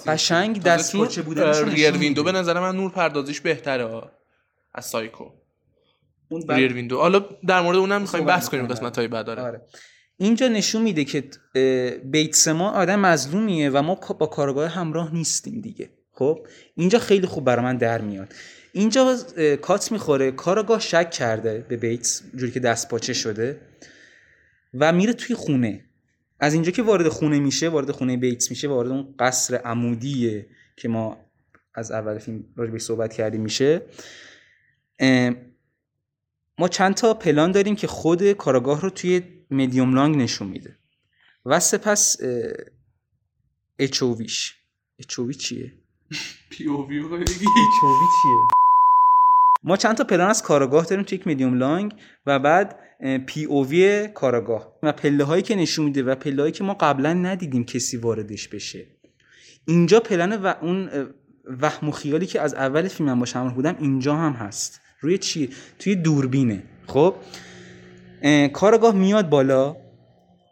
قشنگ 0.08 0.64
دست 0.64 0.96
پاچه 0.96 1.22
بودن 1.22 1.70
Rear 1.70 1.98
Window 1.98 2.24
به 2.24 2.32
نظر 2.32 2.60
من 2.60 2.76
نور 2.76 2.92
پردازیش 2.92 3.42
بهتره 3.42 4.02
از 4.74 4.86
سایکو. 4.86 5.26
اون 6.30 6.44
Rear 6.50 6.74
Window 6.74 6.98
حالا 6.98 7.26
در 7.48 7.62
مورد 7.62 7.78
اونم 7.78 8.02
می‌خوایم 8.02 8.26
بحث 8.26 8.50
کنیم 8.50 8.68
قسمت 8.68 8.98
های 8.98 9.08
بعد 9.08 9.30
آره. 9.30 9.62
اینجا 10.18 10.48
نشون 10.48 10.82
میده 10.82 11.06
که 11.06 11.24
بیتس 12.04 12.48
ما 12.48 12.72
آدم 12.72 13.00
مظلومیه 13.00 13.70
و 13.70 13.82
ما 13.82 13.96
با 13.96 14.26
کاراگاه 14.26 14.70
همراه 14.70 15.14
نیستیم 15.14 15.62
دیگه. 15.62 15.90
خب؟ 16.14 16.48
اینجا 16.76 17.00
خیلی 17.00 17.28
خوب 17.28 17.46
برای 17.46 17.66
من 17.66 17.78
در 17.78 18.02
میاد. 18.02 18.34
اینجا 18.78 19.18
کات 19.62 19.92
می‌خوره 19.92 20.32
کاراگاه 20.32 20.80
شک 20.80 21.12
کرده 21.12 21.66
به 21.70 21.78
بیتس 21.78 22.24
جوری 22.36 22.52
که 22.52 22.60
دست 22.60 22.90
پاچه 22.90 23.14
شده 23.14 23.62
و 24.74 24.92
میره 24.94 25.14
توی 25.14 25.36
خونه. 25.36 25.86
از 26.40 26.54
اینجا 26.54 26.72
که 26.72 26.84
وارد 26.84 27.10
خونه 27.10 27.40
میشه 27.40 27.70
وارد 27.70 27.92
خونه 27.92 28.18
بیتس 28.18 28.50
میشه 28.50 28.68
وارد 28.68 28.92
اون 28.92 29.16
قصر 29.20 29.56
عمودیه 29.56 30.46
که 30.76 30.88
ما 30.88 31.18
از 31.74 31.92
اول 31.92 32.18
فیلم 32.18 32.44
راجبش 32.56 32.82
صحبت 32.82 33.14
کردیم 33.14 33.42
میشه. 33.42 33.82
ما 36.58 36.68
چند 36.68 36.94
تا 36.94 37.14
پلان 37.14 37.52
داریم 37.52 37.76
که 37.76 37.88
خود 37.88 38.32
کاراگاه 38.32 38.82
رو 38.82 38.90
توی 38.90 39.22
مدیوم 39.52 39.96
لانگ 39.96 40.16
نشون 40.16 40.48
میده. 40.48 40.76
و 41.46 41.60
سپس 41.60 42.18
اچوویش 43.80 44.56
اچووی 45.00 45.34
چیه؟ 45.34 45.74
پی 46.50 46.66
او 46.66 46.88
وی 46.88 47.02
چیه؟ 47.26 48.57
ما 49.68 49.78
چند 49.78 49.98
تا 49.98 50.04
پلان 50.04 50.30
از 50.30 50.44
کاراگاه 50.44 50.86
داریم 50.86 51.06
تو 51.06 51.16
یک 51.16 51.28
میدیوم 51.28 51.58
لانگ 51.58 51.94
و 52.26 52.40
بعد 52.40 52.76
پی 53.26 53.46
او 53.46 53.68
وی 53.68 54.08
کاراگاه 54.08 54.74
و 54.84 54.92
پله 54.92 55.24
هایی 55.24 55.44
که 55.44 55.56
نشون 55.56 55.86
میده 55.86 56.04
و 56.04 56.16
پله 56.16 56.42
هایی 56.42 56.52
که 56.52 56.64
ما 56.64 56.74
قبلا 56.74 57.14
ندیدیم 57.14 57.66
کسی 57.66 57.98
واردش 57.98 58.48
بشه. 58.48 58.86
اینجا 59.66 60.00
پلن 60.00 60.34
و 60.34 60.54
اون 60.62 60.90
وهم 61.62 61.90
و 61.90 61.92
خیالی 61.92 62.26
که 62.26 62.42
از 62.42 62.54
اول 62.54 62.88
فیلم 62.88 63.10
هم 63.10 63.20
باشه 63.20 63.40
بودم 63.40 63.76
اینجا 63.80 64.16
هم 64.16 64.32
هست. 64.32 64.82
روی 65.00 65.18
چی؟ 65.18 65.50
توی 65.80 65.96
دوربینه. 65.96 66.64
خب؟ 66.88 67.16
کاراگاه 68.54 68.96
میاد 68.96 69.30
بالا 69.30 69.76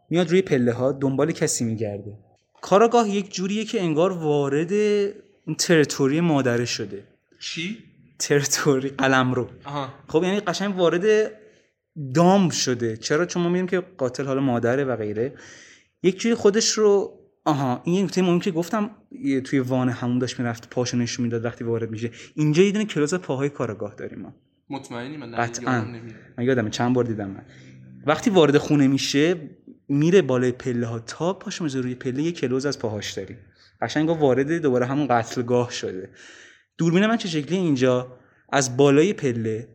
میاد 0.10 0.30
روی 0.30 0.42
پله 0.42 0.74
ها 0.74 0.92
دنبال 0.92 1.32
کسی 1.32 1.66
میگرده. 1.66 2.18
کاراگاه 2.62 3.10
یک 3.10 3.34
جوریه 3.34 3.66
که 3.66 3.82
انگار 3.82 4.12
وارد 4.12 4.74
اون 5.46 5.56
تریتوری 5.60 6.22
مادره 6.22 6.66
شده. 6.66 7.04
چی؟ 7.40 7.78
تریتوری 8.20 8.90
قلم 8.90 9.34
رو. 9.34 9.50
خب 10.08 10.24
یعنی 10.24 10.40
قشنگ 10.40 10.78
وارد 10.78 11.32
دام 12.14 12.50
شده. 12.50 12.98
چرا؟ 12.98 13.26
چون 13.26 13.44
ما 13.44 13.50
می‌دونیم 13.50 13.68
که 13.68 13.84
قاتل 13.98 14.26
حالا 14.26 14.42
مادره 14.42 14.84
و 14.84 14.96
غیره. 14.96 15.34
یک 16.04 16.20
جوری 16.20 16.36
خودش 16.36 16.70
رو 16.72 17.20
آها 17.46 17.82
این 17.84 18.04
نکته 18.04 18.22
مهمی 18.22 18.40
که 18.40 18.52
گفتم 18.52 18.92
توی 19.44 19.60
وان 19.60 19.90
همون 19.90 20.20
داشت 20.20 20.40
می‌رفت 20.40 20.70
پاشو 20.70 20.98
نشون 20.98 21.26
می‌داد 21.26 21.46
وقتی 21.46 21.64
وارد 21.64 21.92
میشه. 21.92 22.12
اینجا 22.36 22.64
یه 22.64 22.72
دونه 22.72 22.86
کلاس 22.86 23.14
پاهای 23.14 23.50
کارگاه 23.50 23.96
داریم 23.96 24.20
ما. 24.20 24.36
مطمئنی؟ 24.70 25.18
من 25.18 25.32
قطعا. 25.32 25.86
من 26.38 26.46
یادمه 26.46 26.70
چند 26.70 26.94
بار 26.94 27.04
دیدم 27.04 27.30
من. 27.30 27.46
وقتی 28.06 28.30
وارد 28.30 28.58
خونه 28.58 28.88
میشه 28.88 29.36
میره 29.90 30.22
بالای 30.22 30.52
پله 30.52 30.88
ها 30.88 31.00
تا 31.00 31.34
پاشو 31.34 31.64
می‌ذاره 31.64 31.84
روی 31.86 31.96
پله 31.96 32.24
یه 32.24 32.32
کلوز 32.32 32.66
از 32.66 32.80
پاهاش 32.80 33.12
داریم. 33.12 33.38
قشنگ 33.82 34.10
وارد 34.10 34.52
دوباره 34.52 34.86
همون 34.86 35.08
قتلگاه 35.08 35.72
شده. 35.72 36.10
دوربین 36.78 37.06
من 37.06 37.18
چه 37.18 37.28
شکلی 37.28 37.58
اینجا؟ 37.58 38.08
از 38.50 38.78
بالای 38.78 39.14
پله. 39.14 39.68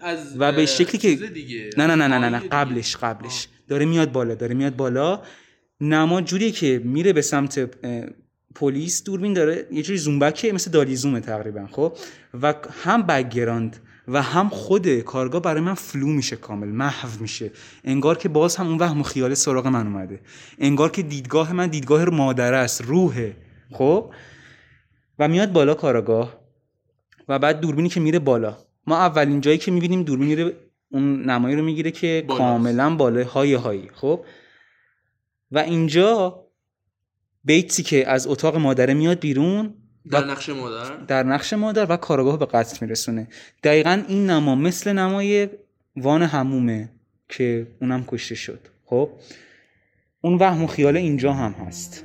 از 0.00 0.36
و 0.38 0.52
به 0.52 0.66
شکلی 0.66 0.98
که 0.98 1.30
نه 1.76 1.86
نه 1.86 1.94
نه 1.94 2.18
نه 2.18 2.28
نه, 2.28 2.38
قبلش 2.38 2.96
قبلش. 2.96 3.48
داره 3.68 3.84
میاد 3.86 4.12
بالا 4.12 4.34
داره 4.34 4.54
میاد 4.54 4.76
بالا. 4.76 5.22
نما 5.80 6.20
جوریه 6.20 6.50
که 6.50 6.82
میره 6.84 7.12
به 7.12 7.22
سمت 7.22 7.70
پلیس. 8.54 9.04
دوربین 9.04 9.32
داره 9.32 9.66
یه 9.72 9.82
جوری 9.82 9.98
zoom 9.98 10.22
back 10.22 10.46
ه 10.46 10.52
مثل 10.52 10.70
dolly 10.70 10.96
zoom 10.96 11.15
ه 11.15 11.20
تقریبا 11.20 11.66
خب؟ 11.70 11.96
و 12.42 12.54
هم 12.84 13.02
background 13.02 13.76
و 14.08 14.22
هم 14.22 14.48
خود 14.48 15.00
کارگاه 15.00 15.42
برای 15.42 15.60
من 15.60 15.74
فلو 15.74 16.06
میشه 16.06 16.36
کامل 16.36 16.68
محو 16.68 17.08
میشه. 17.20 17.50
انگار 17.84 18.18
که 18.18 18.28
باز 18.28 18.56
هم 18.56 18.66
اون 18.66 18.78
وهم 18.78 19.00
و 19.00 19.02
خیال 19.02 19.34
سراغ 19.34 19.66
من 19.66 19.86
اومده. 19.86 20.20
انگار 20.58 20.90
که 20.90 21.02
دیدگاه 21.02 21.52
من 21.52 21.66
دیدگاه 21.66 22.04
مادر 22.04 22.54
است 22.54 22.82
روحه 22.82 23.36
خب؟ 23.72 24.10
و 25.18 25.28
میاد 25.28 25.52
بالا 25.52 25.74
کاراگاه 25.74 26.40
و 27.28 27.38
بعد 27.38 27.60
دوربینی 27.60 27.88
که 27.88 28.00
میره 28.00 28.18
بالا. 28.18 28.56
ما 28.86 28.96
اولین 28.96 29.40
جایی 29.40 29.58
که 29.58 29.70
می‌بینیم 29.70 30.02
دوربین 30.02 30.26
میره 30.26 30.52
اون 30.90 31.22
نمایی 31.30 31.56
رو 31.56 31.64
می‌گیره 31.64 31.90
که 31.90 32.24
بالاست. 32.28 32.38
کاملا 32.38 32.96
بالای 32.96 33.24
های 33.24 33.54
هایی 33.54 33.90
خب؟ 33.94 34.24
و 35.52 35.58
اینجا 35.58 36.44
بیتسی 37.44 37.82
که 37.82 38.08
از 38.08 38.26
اتاق 38.26 38.56
مادره 38.56 38.94
میاد 38.94 39.20
بیرون 39.20 39.74
در 40.10 40.24
نقش 40.24 40.48
مادر؟ 40.48 40.96
در 40.96 41.22
نقش 41.22 41.52
مادر 41.52 41.86
و 41.92 41.96
کاراگاه 41.96 42.38
به 42.38 42.46
قتل 42.46 42.76
میرسونه. 42.80 43.28
دقیقا 43.62 44.02
این 44.08 44.30
نما 44.30 44.54
مثل 44.54 44.92
نمای 44.92 45.48
وان 45.96 46.22
همومه 46.22 46.90
که 47.28 47.66
اونم 47.80 48.04
کشته 48.06 48.34
شد 48.34 48.60
خب؟ 48.84 49.10
اون 50.20 50.34
وهم 50.38 50.64
و 50.64 50.66
خیال 50.66 50.96
اینجا 50.96 51.32
هم 51.32 51.52
هست 51.52 52.04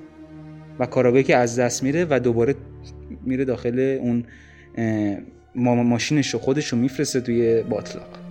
و 0.79 0.85
کاراگاهی 0.85 1.23
که 1.23 1.37
از 1.37 1.59
دست 1.59 1.83
میره 1.83 2.07
و 2.09 2.19
دوباره 2.19 2.55
میره 3.23 3.45
داخل 3.45 3.97
اون 4.01 4.23
ماشینش 5.55 6.33
رو 6.33 6.39
خودش 6.39 6.67
رو 6.67 6.77
میفرسته 6.77 7.21
توی 7.21 7.63
باطلاق 7.63 8.22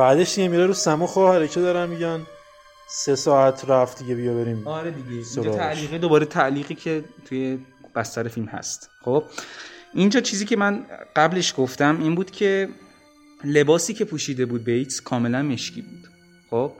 بعدش 0.00 0.34
دیگه 0.34 0.48
میره 0.48 0.66
رو 0.66 0.72
سمو 0.72 1.06
خواهره 1.06 1.48
که 1.48 1.60
دارن 1.60 1.88
میگن؟ 1.88 2.26
سه 2.88 3.14
ساعت 3.14 3.64
رفت 3.68 3.98
دیگه 3.98 4.14
بیا 4.14 4.34
بریم 4.34 4.68
آره 4.68 4.90
دیگه. 4.90 5.24
اینجا. 5.36 5.54
تعلیقه 5.54 5.98
دوباره 5.98 6.26
تعلیقی 6.26 6.74
که 6.74 7.04
توی 7.24 7.58
بستر 7.94 8.28
فیلم 8.28 8.46
هست. 8.46 8.90
خب؟ 9.04 9.24
اینجا 9.94 10.20
چیزی 10.20 10.44
که 10.44 10.56
من 10.56 10.86
قبلش 11.16 11.54
گفتم 11.56 12.00
این 12.02 12.14
بود 12.14 12.30
که 12.30 12.68
لباسی 13.44 13.94
که 13.94 14.04
پوشیده 14.04 14.46
بود 14.46 14.64
بیتس 14.64 15.00
کاملا 15.00 15.42
مشکی 15.42 15.82
بود. 15.82 16.08
خب؟ 16.50 16.72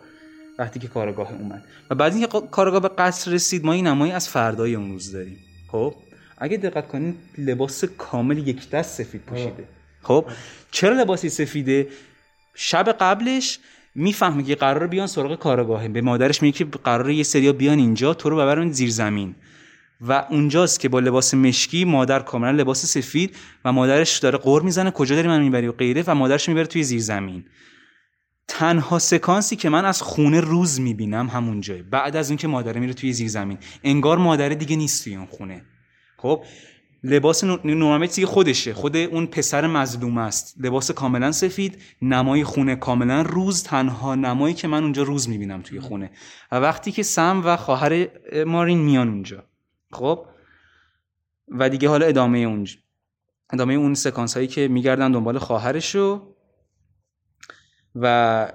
وقتی 0.59 0.81
که 0.81 0.89
کارگاه 0.89 1.33
اومد. 1.33 1.65
و 1.91 1.95
بعد 1.95 2.13
اینکه 2.15 2.41
کارگاه 2.51 2.81
به 2.81 2.89
قصر 2.89 3.31
رسید 3.31 3.65
ما 3.65 3.73
این 3.73 3.87
نمایی 3.87 4.13
از 4.13 4.29
فردای 4.29 4.75
اون 4.75 4.93
روز 4.93 5.13
داریم. 5.13 5.39
خب؟ 5.73 5.95
اگه 6.39 6.57
دقت 6.57 6.89
کنین 6.89 7.17
لباس 7.39 7.85
کامل 7.85 8.49
یک 8.49 8.71
دست 8.71 9.03
سفید 9.03 9.21
پوشیده. 9.21 9.65
خب؟ 10.03 10.27
چرا 10.71 11.03
لباسی 11.03 11.29
سفیده؟ 11.29 11.89
شب 12.55 12.93
قبلش 12.93 13.59
می‌فهمه 13.95 14.43
که 14.43 14.55
قرار 14.55 14.87
بیان 14.87 15.07
سراغ 15.07 15.39
کارگاهه. 15.39 15.89
به 15.89 16.01
مادرش 16.01 16.43
میگه 16.43 16.59
که 16.59 16.65
قرار 16.65 17.11
یه 17.11 17.23
سریا 17.23 17.53
بیان 17.53 17.79
اینجا 17.79 18.15
تو 18.15 18.31
رو 18.31 18.37
ببرن 18.37 18.73
زیر 18.73 18.91
زمین. 18.91 19.35
و 20.01 20.27
اونجاست 20.31 20.81
که 20.81 20.89
با 20.89 21.01
لباس 21.01 21.35
مشکی 21.35 21.85
مادر 21.85 22.21
کاملا 22.21 22.51
لباس 22.51 22.87
سفید 22.87 23.37
و 23.65 23.73
مادرش 23.73 24.19
داره 24.19 24.39
قور 24.39 24.63
می‌زنه 24.63 24.91
کجا 24.91 25.15
داری 25.15 25.29
من 25.29 25.43
می‌بری 25.43 25.67
و 25.67 25.73
غیره 25.73 26.05
و 26.07 26.15
مادرش 26.15 26.49
می‌بره 26.49 26.67
توی 26.67 26.83
زیر 26.83 27.01
زمین. 27.01 27.45
تنها 28.49 28.99
سکانسی 28.99 29.57
که 29.57 29.69
من 29.69 29.85
از 29.85 30.03
خونه 30.03 30.41
روز 30.41 30.81
می‌بینم 30.81 31.29
همون 31.29 31.61
جای. 31.61 31.83
بعد 31.83 32.17
از 32.17 32.31
اینکه 32.31 32.49
مادره 32.49 32.81
میره 32.81 32.93
توی 32.93 33.13
زیر 33.13 33.29
زمین. 33.29 33.59
انگار 33.85 34.19
مادره 34.19 34.55
دیگه 34.55 34.77
نیست 34.77 35.05
توی 35.05 35.17
اون 35.17 35.27
خونه. 35.27 35.63
خب 36.17 36.45
لباس 37.05 37.45
نو- 37.45 37.59
نورمت 37.65 38.15
دیگه 38.15 38.27
خودشه. 38.27 38.75
خود 38.75 38.97
اون 38.97 39.27
پسر 39.27 39.67
مظلوم 39.67 40.19
است. 40.19 40.57
لباس 40.61 40.91
کاملا 40.91 41.33
سفید 41.33 41.79
نمای 42.03 42.45
خونه 42.45 42.77
کاملا 42.77 43.23
روز 43.23 43.63
تنها 43.63 44.15
نمایی 44.15 44.55
که 44.55 44.69
من 44.69 44.83
اونجا 44.83 45.03
روز 45.03 45.29
می‌بینم 45.29 45.63
توی 45.63 45.81
خونه. 45.81 46.11
و 46.53 46.57
وقتی 46.57 46.93
که 46.93 47.03
سم 47.03 47.43
و 47.45 47.57
خواهر 47.57 48.09
مارین 48.47 48.79
میان 48.79 49.09
اونجا. 49.09 49.45
خب؟ 49.93 50.27
و 51.49 51.69
دیگه 51.69 51.89
حالا 51.89 52.07
ادامه 52.07 52.39
اون 52.39 52.67
ادامه 53.53 53.75
اون 53.75 53.95
سکانس 53.95 54.35
هایی 54.35 54.47
که 54.49 54.69
میگردن 54.69 55.13
دنبال 55.13 55.39
خواهرش 55.39 55.95
رو 55.95 56.35
و 57.95 58.53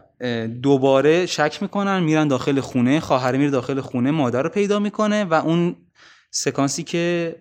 دوباره 0.61 1.25
شک 1.25 1.57
می‌کنن 1.61 2.03
میرن 2.03 2.27
داخل 2.27 2.59
خونه 2.59 2.99
خواهر 2.99 3.37
میره 3.37 3.49
داخل 3.49 3.81
خونه 3.81 4.11
مادر 4.11 4.43
رو 4.43 4.49
پیدا 4.49 4.79
می‌کنه 4.79 5.23
و 5.23 5.33
اون 5.33 5.75
سکانسی 6.31 6.83
که 6.83 7.35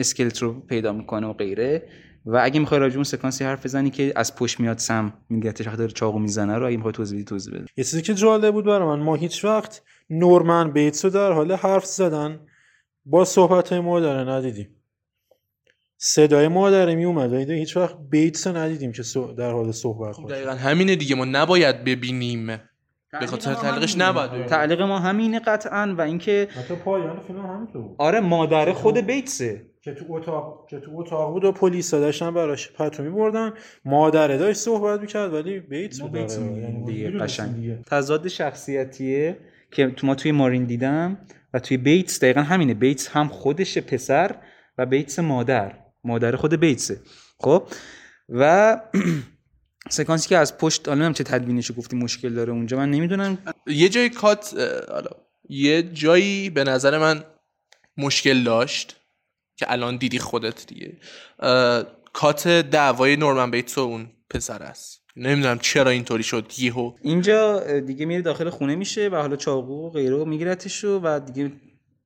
اسکلت 0.00 0.38
رو 0.38 0.60
پیدا 0.60 0.92
می‌کنه 0.92 1.26
و 1.26 1.32
غیره. 1.32 1.88
و 2.26 2.40
اگه 2.42 2.60
می‌خوای 2.60 2.80
راجع 2.80 2.94
اون 2.94 3.04
سکانسی 3.04 3.44
حرف 3.44 3.64
بزنی 3.64 3.90
که 3.90 4.12
از 4.16 4.36
پشت 4.36 4.60
میاد 4.60 4.78
سم 4.78 5.12
میگتش 5.28 5.66
داره 5.66 5.90
چاقو 5.90 6.18
می‌زنه 6.18 6.58
رو 6.58 6.66
اگه 6.66 6.76
می‌خوای 6.76 6.92
توضیح 6.92 7.16
بدی 7.16 7.24
توضیح 7.24 7.54
بده. 7.54 7.66
یه 7.76 7.84
چیزی 7.84 8.02
که 8.02 8.14
جالب 8.14 8.54
بود 8.54 8.64
برای 8.64 8.88
من 8.88 9.00
ما 9.04 9.14
هیچ 9.14 9.44
وقت 9.44 9.82
نورمن 10.10 10.72
بیتس 10.72 11.04
رو 11.04 11.10
در 11.10 11.32
حال 11.32 11.52
حرف 11.52 11.84
زدن 11.84 12.40
با 13.04 13.24
صحبت 13.24 13.68
های 13.68 13.80
مادره 13.80 14.30
ندیدیم. 14.30 14.76
صدای 15.98 16.48
مادره 16.48 16.94
می 16.94 17.04
اومد 17.04 17.32
ولی 17.32 17.58
هیچ 17.58 17.76
وقت 17.76 17.96
بیتس 18.10 18.46
ندیدیم 18.46 18.92
که 18.92 19.02
در 19.38 19.52
حال 19.52 19.72
صحبت 19.72 20.16
باشه. 20.16 20.34
دقیقا 20.34 20.52
همینه 20.52 20.96
دیگه. 20.96 21.14
ما 21.14 21.24
نباید 21.24 21.84
ببینیم. 21.84 22.46
به 23.20 23.26
خاطر 23.26 23.54
تعلیقش 23.54 23.96
نباید 23.98 24.30
ببینیم. 24.30 24.46
تعلیق 24.46 24.82
ما 24.82 24.98
همینه 24.98 25.38
قطعا. 25.38 25.94
و 25.98 26.00
اینکه 26.00 26.48
حتی 26.50 26.74
پایان 26.74 27.20
فیلم 27.26 27.38
هم 27.38 27.46
همینطور 27.46 27.94
آره 27.98 28.20
مادر 28.20 28.72
خود 28.72 28.98
بیتسه. 28.98 29.69
که 29.82 29.94
تو 29.94 30.04
اتاق 30.08 30.66
که 30.70 30.80
تو 30.80 30.90
اتاق 30.94 31.32
بود 31.32 31.44
و 31.44 31.52
پلیس 31.52 31.90
داشتن 31.90 32.34
براش 32.34 32.72
پتو 32.72 33.02
میبردن 33.02 33.52
مادره 33.84 34.38
داشت 34.38 34.60
صحبت 34.60 35.00
می‌کرد 35.00 35.32
ولی 35.34 35.60
بیتس 35.60 36.00
بود. 36.00 36.10
می‌دیدیم 36.16 36.58
یعنی 36.58 36.84
دیگه 36.84 37.10
قشنگ. 37.10 37.82
تضاد 37.82 38.28
شخصیتیه 38.28 39.36
که 39.70 39.90
تو 39.90 40.06
ما 40.06 40.14
توی 40.14 40.32
مارین 40.32 40.64
دیدم 40.64 41.18
و 41.54 41.58
توی 41.58 41.76
بیتس 41.76 42.20
دقیقا 42.20 42.40
همینه. 42.40 42.74
بیتس 42.74 43.08
هم 43.08 43.28
خودش 43.28 43.78
پسر 43.78 44.36
و 44.78 44.86
بیتس 44.86 45.18
مادر. 45.18 45.74
مادر 46.04 46.36
خود 46.36 46.54
بیتسه. 46.54 47.00
خب؟ 47.38 47.62
و 48.28 48.76
سکانسی 49.88 50.28
که 50.28 50.36
از 50.36 50.58
پشت 50.58 50.88
حالا 50.88 51.12
چه 51.12 51.24
تدوینش 51.24 51.72
گفتی 51.76 51.96
مشکل 51.96 52.34
داره 52.34 52.52
اونجا. 52.52 52.76
من 52.76 52.90
نمی‌دونم. 52.90 53.38
یه 53.66 53.88
جای 53.88 54.10
کات 54.10 54.54
حالا 54.88 55.10
یه 55.48 55.82
جایی 55.82 56.50
به 56.50 56.64
نظر 56.64 56.98
من 56.98 57.24
مشکل 57.96 58.44
داشت. 58.44 58.99
که 59.60 59.72
الان 59.72 59.96
دیدی 59.96 60.18
خودت 60.18 60.66
دیگه. 60.66 60.96
کات 62.12 62.48
دعوای 62.48 63.16
نورمن 63.16 63.50
بیتس 63.50 63.78
و 63.78 63.80
اون 63.80 64.06
پسر 64.30 64.62
است. 64.62 65.02
نمی‌دونم 65.16 65.58
چرا 65.58 65.90
اینطوری 65.90 66.22
شد 66.22 66.52
یهو. 66.58 66.92
اینجا 67.02 67.60
دیگه 67.80 68.06
میره 68.06 68.22
داخل 68.22 68.50
خونه 68.50 68.76
میشه 68.76 69.08
و 69.08 69.14
حالا 69.14 69.36
چاقو 69.36 69.86
و 69.86 69.90
غیره 69.90 70.24
میگیرتش 70.24 70.84
و 70.84 71.18
دیگه 71.18 71.52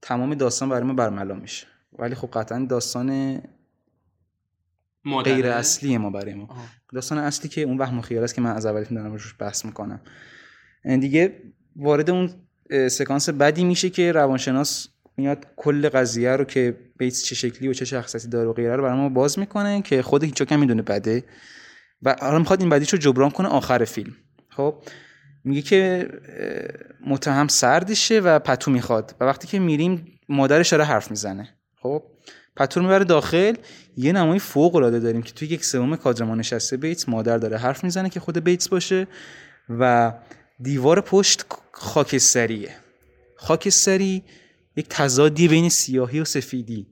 تمام 0.02 0.34
داستان 0.34 0.68
برای 0.68 0.82
ما 0.82 0.94
برملا 0.94 1.34
میشه. 1.34 1.66
ولی 1.98 2.14
خب 2.14 2.28
قطعا 2.32 2.66
داستان 2.70 3.40
غیر 5.24 5.46
اصلی 5.46 5.98
ما 5.98 6.10
برای 6.10 6.34
ما. 6.34 6.44
آها. 6.44 6.64
داستان 6.94 7.18
اصلی 7.18 7.48
که 7.48 7.60
اون 7.60 7.78
وهم 7.78 7.98
و 7.98 8.02
خیال 8.02 8.24
است 8.24 8.34
که 8.34 8.40
من 8.40 8.50
از 8.50 8.66
اول 8.66 8.84
فیلم 8.84 9.00
دارم 9.00 9.12
روش 9.12 9.34
بحث 9.38 9.64
می‌کنم. 9.64 10.00
دیگه 11.00 11.42
وارد 11.76 12.10
اون 12.10 12.30
سکانس 12.88 13.28
بدی 13.28 13.64
میشه 13.64 13.90
که 13.90 14.12
روانشناس 14.12 14.88
میاد 15.16 15.46
کل 15.56 15.88
قضیه 15.88 16.30
رو 16.30 16.44
که 16.44 16.76
بیتس 16.98 17.24
چه 17.24 17.34
شکلی 17.34 17.68
و 17.68 17.72
چه 17.72 17.84
شخصیتی 17.84 18.28
داره 18.28 18.48
و 18.48 18.52
غیره 18.52 18.76
رو 18.76 18.82
برای 18.82 18.98
ما 18.98 19.08
باز 19.08 19.38
می‌کنه 19.38 19.82
که 19.82 20.02
خود 20.02 20.24
هیچ 20.24 20.42
کم 20.42 20.60
می‌دونه 20.60 20.82
بده 20.82 21.24
و 22.02 22.16
حالا 22.20 22.38
می‌خواد 22.38 22.60
این 22.60 22.68
بدیش 22.68 22.92
رو 22.92 22.98
جبران 22.98 23.30
کنه 23.30 23.48
آخر 23.48 23.84
فیلم. 23.84 24.12
خب؟ 24.48 24.74
میگه 25.44 25.62
که 25.62 26.08
متهم 27.06 27.48
سردشه 27.48 28.20
و 28.20 28.38
پتو 28.38 28.70
می‌خواد. 28.70 29.14
و 29.20 29.24
وقتی 29.24 29.48
که 29.48 29.58
میریم 29.58 30.18
مادرش 30.28 30.68
داره 30.68 30.84
حرف 30.84 31.10
می‌زنه. 31.10 31.48
خب؟ 31.82 32.02
پتو 32.56 32.80
رو 32.80 32.86
می‌بره 32.86 33.04
داخل. 33.04 33.54
یه 33.96 34.12
نمای 34.12 34.38
فوق 34.38 34.74
العاده 34.74 35.00
داریم 35.00 35.22
که 35.22 35.32
توی 35.32 35.48
یک 35.48 35.64
سوم 35.64 35.96
کادر 35.96 36.24
ما 36.24 36.34
نشسته 36.34 36.76
بیتس 36.76 37.08
مادر 37.08 37.38
داره 37.38 37.58
حرف 37.58 37.84
می‌زنه 37.84 38.10
که 38.10 38.20
خود 38.20 38.44
بیتس 38.44 38.68
باشه 38.68 39.06
و 39.68 40.12
دیوار 40.60 41.00
پشت 41.00 41.44
خاکستریه. 41.72 42.70
خاکستری 43.36 44.22
یک 44.76 44.86
تضادی 44.88 45.48
بین 45.48 45.68
سیاهی 45.68 46.20
و 46.20 46.24
سفیدی. 46.24 46.86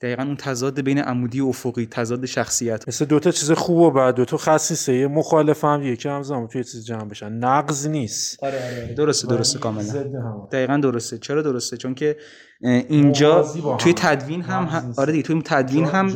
دقیقا 0.00 0.22
اون 0.22 0.36
تضاد 0.36 0.80
بین 0.80 0.98
عمودی 0.98 1.40
و 1.40 1.46
افقی 1.46 1.86
تضاد 1.86 2.26
شخصیت. 2.26 2.88
مثل 2.88 3.04
دوتا 3.04 3.30
چیز 3.30 3.52
خوب 3.52 3.78
و 3.78 3.90
بعد 3.90 4.14
دوتا 4.14 4.36
خصیصه 4.36 4.94
یه 4.94 5.06
مخالف 5.06 5.64
هم 5.64 5.82
یکی 5.82 6.08
هم 6.08 6.22
زمان 6.22 6.46
توی 6.46 6.64
چیز 6.64 6.86
جمع 6.86 7.04
بشن. 7.04 7.32
نقض 7.32 7.86
نیست. 7.86 8.44
آره 8.44 8.64
آره 8.64 8.94
درسته 8.94 9.28
درسته 9.28 9.58
کاملا. 9.58 9.82
ضد 9.82 10.14
هم. 10.14 10.48
دقیقا 10.52 10.76
درسته. 10.76 11.18
چرا 11.18 11.42
درسته؟ 11.42 11.76
چون 11.76 11.94
که 11.94 12.16
اینجا. 12.62 13.42
توی 13.78 13.92
تدوین 13.96 14.42
هم. 14.42 14.94
آره 14.96 15.12
دیگه 15.12 15.22
توی 15.22 15.42
تدوین 15.44 15.84
هم. 15.84 16.12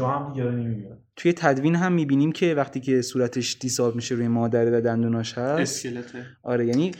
توی 1.16 1.32
تدوین 1.32 1.74
هم 1.74 1.92
می‌بینیم 1.92 2.32
که 2.32 2.54
وقتی 2.54 2.80
که 2.80 3.02
صورتش 3.02 3.56
دیساب 3.60 3.96
میشه 3.96 4.14
روی 4.14 4.28
مادره 4.28 4.78
و 4.78 4.80
دندوناش 4.80 5.38
هست 5.38 5.60
اسکلته. 5.60 6.26
آره 6.42 6.66
یعنی 6.66 6.92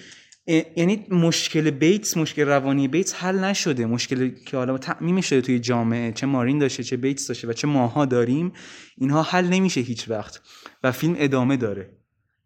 یعنی 0.77 1.07
مشکل 1.11 1.71
بیتس 1.71 2.17
مشکل 2.17 2.43
روانی 2.43 2.89
بیتس 2.89 3.15
حل 3.15 3.45
نشده. 3.45 3.87
مشکلی 3.87 4.35
که 4.47 4.57
حالا 4.57 4.79
تعمیم 4.79 5.21
شده 5.21 5.41
توی 5.41 5.59
جامعه 5.59 6.13
چه 6.13 6.27
مارین 6.27 6.59
داشته 6.59 6.83
چه 6.83 6.97
بیتس 6.97 7.27
داشته 7.27 7.49
و 7.49 7.53
چه 7.53 7.67
ماها 7.67 8.05
داریم 8.05 8.53
اینها 8.99 9.23
حل 9.23 9.47
نمیشه 9.47 9.81
هیچ 9.81 10.09
وقت. 10.09 10.41
و 10.83 10.93
فیلم 10.93 11.15
ادامه 11.19 11.57
داره. 11.57 11.91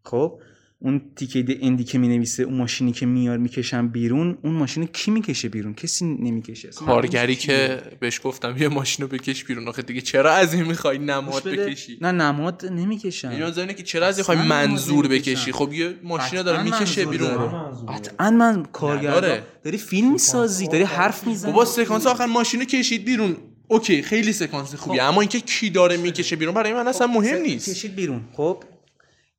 خب؟ 0.03 0.39
اون 0.85 1.01
تیکه 1.15 1.57
اندی 1.61 1.83
که 1.83 1.97
می 1.97 2.07
نویسه 2.07 2.43
اون 2.43 2.57
ماشینی 2.57 2.91
که 2.91 3.05
میار 3.05 3.37
می‌کشن 3.37 3.87
بیرون 3.87 4.37
اون 4.41 4.53
ماشین 4.53 4.85
کی 4.85 5.11
می‌کشه 5.11 5.49
بیرون؟ 5.49 5.73
کسی 5.73 6.05
نمی‌کشه. 6.05 6.69
کارگری 6.69 7.35
که 7.35 7.81
بهش 7.99 8.21
گفتم 8.23 8.57
یه 8.57 8.67
ماشین 8.67 9.03
رو 9.03 9.17
بکش 9.17 9.43
بیرون 9.43 9.67
آخه 9.67 9.81
دیگه 9.81 10.01
چرا 10.01 10.31
از 10.31 10.53
این 10.53 10.63
می‌خوای. 10.63 10.97
نماد. 10.97 11.43
بکشی؟ 11.43 11.97
نه 12.01 12.11
نماد 12.11 12.65
نمی‌کشن. 12.65 13.29
این 13.29 13.43
منظور 13.43 13.61
اینه 13.61 13.73
که 13.73 13.83
چرا 13.83 14.07
از 14.07 14.17
می‌خوای 14.17 14.37
منظور 14.37 15.07
بکشی. 15.07 15.51
خب 15.51 15.73
یه 15.73 15.93
ماشین 16.03 16.37
رو 16.37 16.43
داره 16.43 16.63
می‌کشه 16.63 17.05
بیرون. 17.05 17.49
قطعا 17.89 18.31
من 18.31 18.65
نداره. 18.83 19.43
داری 19.63 19.77
فیلم 19.77 20.11
می‌سازی 20.11 20.67
داری 20.67 20.83
حرف 20.83 21.27
می‌زنی. 21.27 21.51
بابا 21.51 21.65
سکانس 21.65 22.07
آخر 22.07 22.25
ماشین 22.25 22.59
رو 22.59 22.65
کشید 22.65 23.05
بیرون. 23.05 23.37
اوکی 23.67 24.01
خیلی 24.01 24.33
سکانس 24.33 24.75
خوبیه. 24.75 25.03
اما 25.03 25.21
اینکه 25.21 25.39
کی 25.39 25.69
داره 25.69 25.97
می‌کشه 25.97 26.35
بیرون 26.35 26.53
برای 26.53 26.73
من 26.73 26.87
اصلا 26.87 27.07
مهم 27.07 27.41
نیست. 27.41 27.69
کشید 27.69 27.95
بیرون. 27.95 28.21
خب 28.33 28.63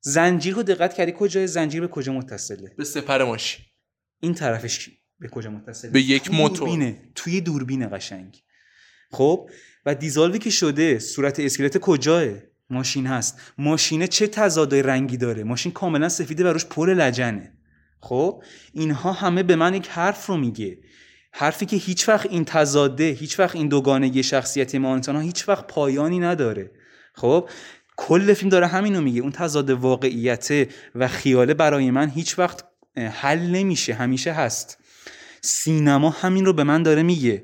زنجیر 0.07 0.53
رو 0.53 0.63
دقت 0.63 0.93
کردی 0.93 1.13
کجای 1.17 1.47
زنجیر 1.47 1.81
به 1.81 1.87
کجا 1.87 2.13
متصله؟ 2.13 2.73
به 2.77 2.83
سپر 2.83 3.23
ماشین. 3.23 3.65
این 4.19 4.33
طرفش؟ 4.33 4.89
به 5.19 5.27
کجا 5.27 5.49
متصله؟ 5.49 5.91
به 5.91 6.01
یک 6.01 6.31
موتور. 6.31 6.67
دوربینه. 6.67 7.01
توی 7.15 7.41
دوربین 7.41 7.89
قشنگ. 7.97 8.43
خب 9.11 9.49
و 9.85 9.95
دیزالوی 9.95 10.39
که 10.39 10.49
شده 10.49 10.99
صورت 10.99 11.39
اسکلت 11.39 11.77
کجاه؟ 11.77 12.27
ماشین 12.69 13.07
هست. 13.07 13.39
ماشینه 13.57 14.07
چه 14.07 14.27
تضادای 14.27 14.81
رنگی 14.81 15.17
داره؟ 15.17 15.43
ماشین 15.43 15.71
کاملا 15.71 16.09
سفیده 16.09 16.43
و 16.43 16.47
روش 16.47 16.65
پر 16.65 16.93
لجنه. 16.93 17.53
خب 18.01 18.43
اینها 18.73 19.13
همه 19.13 19.43
به 19.43 19.55
من 19.55 19.73
یک 19.73 19.87
حرف 19.87 20.25
رو 20.25 20.37
میگه. 20.37 20.77
حرفی 21.31 21.65
که 21.65 21.77
هیچ 21.77 22.09
وقت 22.09 22.25
این 22.25 22.45
تضاده 22.45 23.09
هیچ 23.09 23.39
وقت 23.39 23.55
این 23.55 23.67
دوگانگی 23.67 24.23
شخصیتی 24.23 24.77
ما 24.77 24.93
انسان 24.93 25.15
ها 25.15 25.21
هیچ 25.21 25.49
وقت 25.49 25.67
پایانی 25.67 26.19
نداره. 26.19 26.71
خب 27.13 27.49
کل 27.97 28.33
فیلم 28.33 28.49
داره 28.49 28.67
همینو 28.67 29.01
میگه. 29.01 29.21
اون 29.21 29.31
تضاد 29.31 29.69
واقعیت 29.69 30.67
و 30.95 31.07
خیاله 31.07 31.53
برای 31.53 31.91
من 31.91 32.09
هیچ 32.09 32.39
وقت 32.39 32.63
حل 32.97 33.39
نمیشه. 33.39 33.93
همیشه 33.93 34.31
هست. 34.31 34.77
سینما 35.41 36.09
همین 36.09 36.45
رو 36.45 36.53
به 36.53 36.63
من 36.63 36.83
داره 36.83 37.03
میگه. 37.03 37.43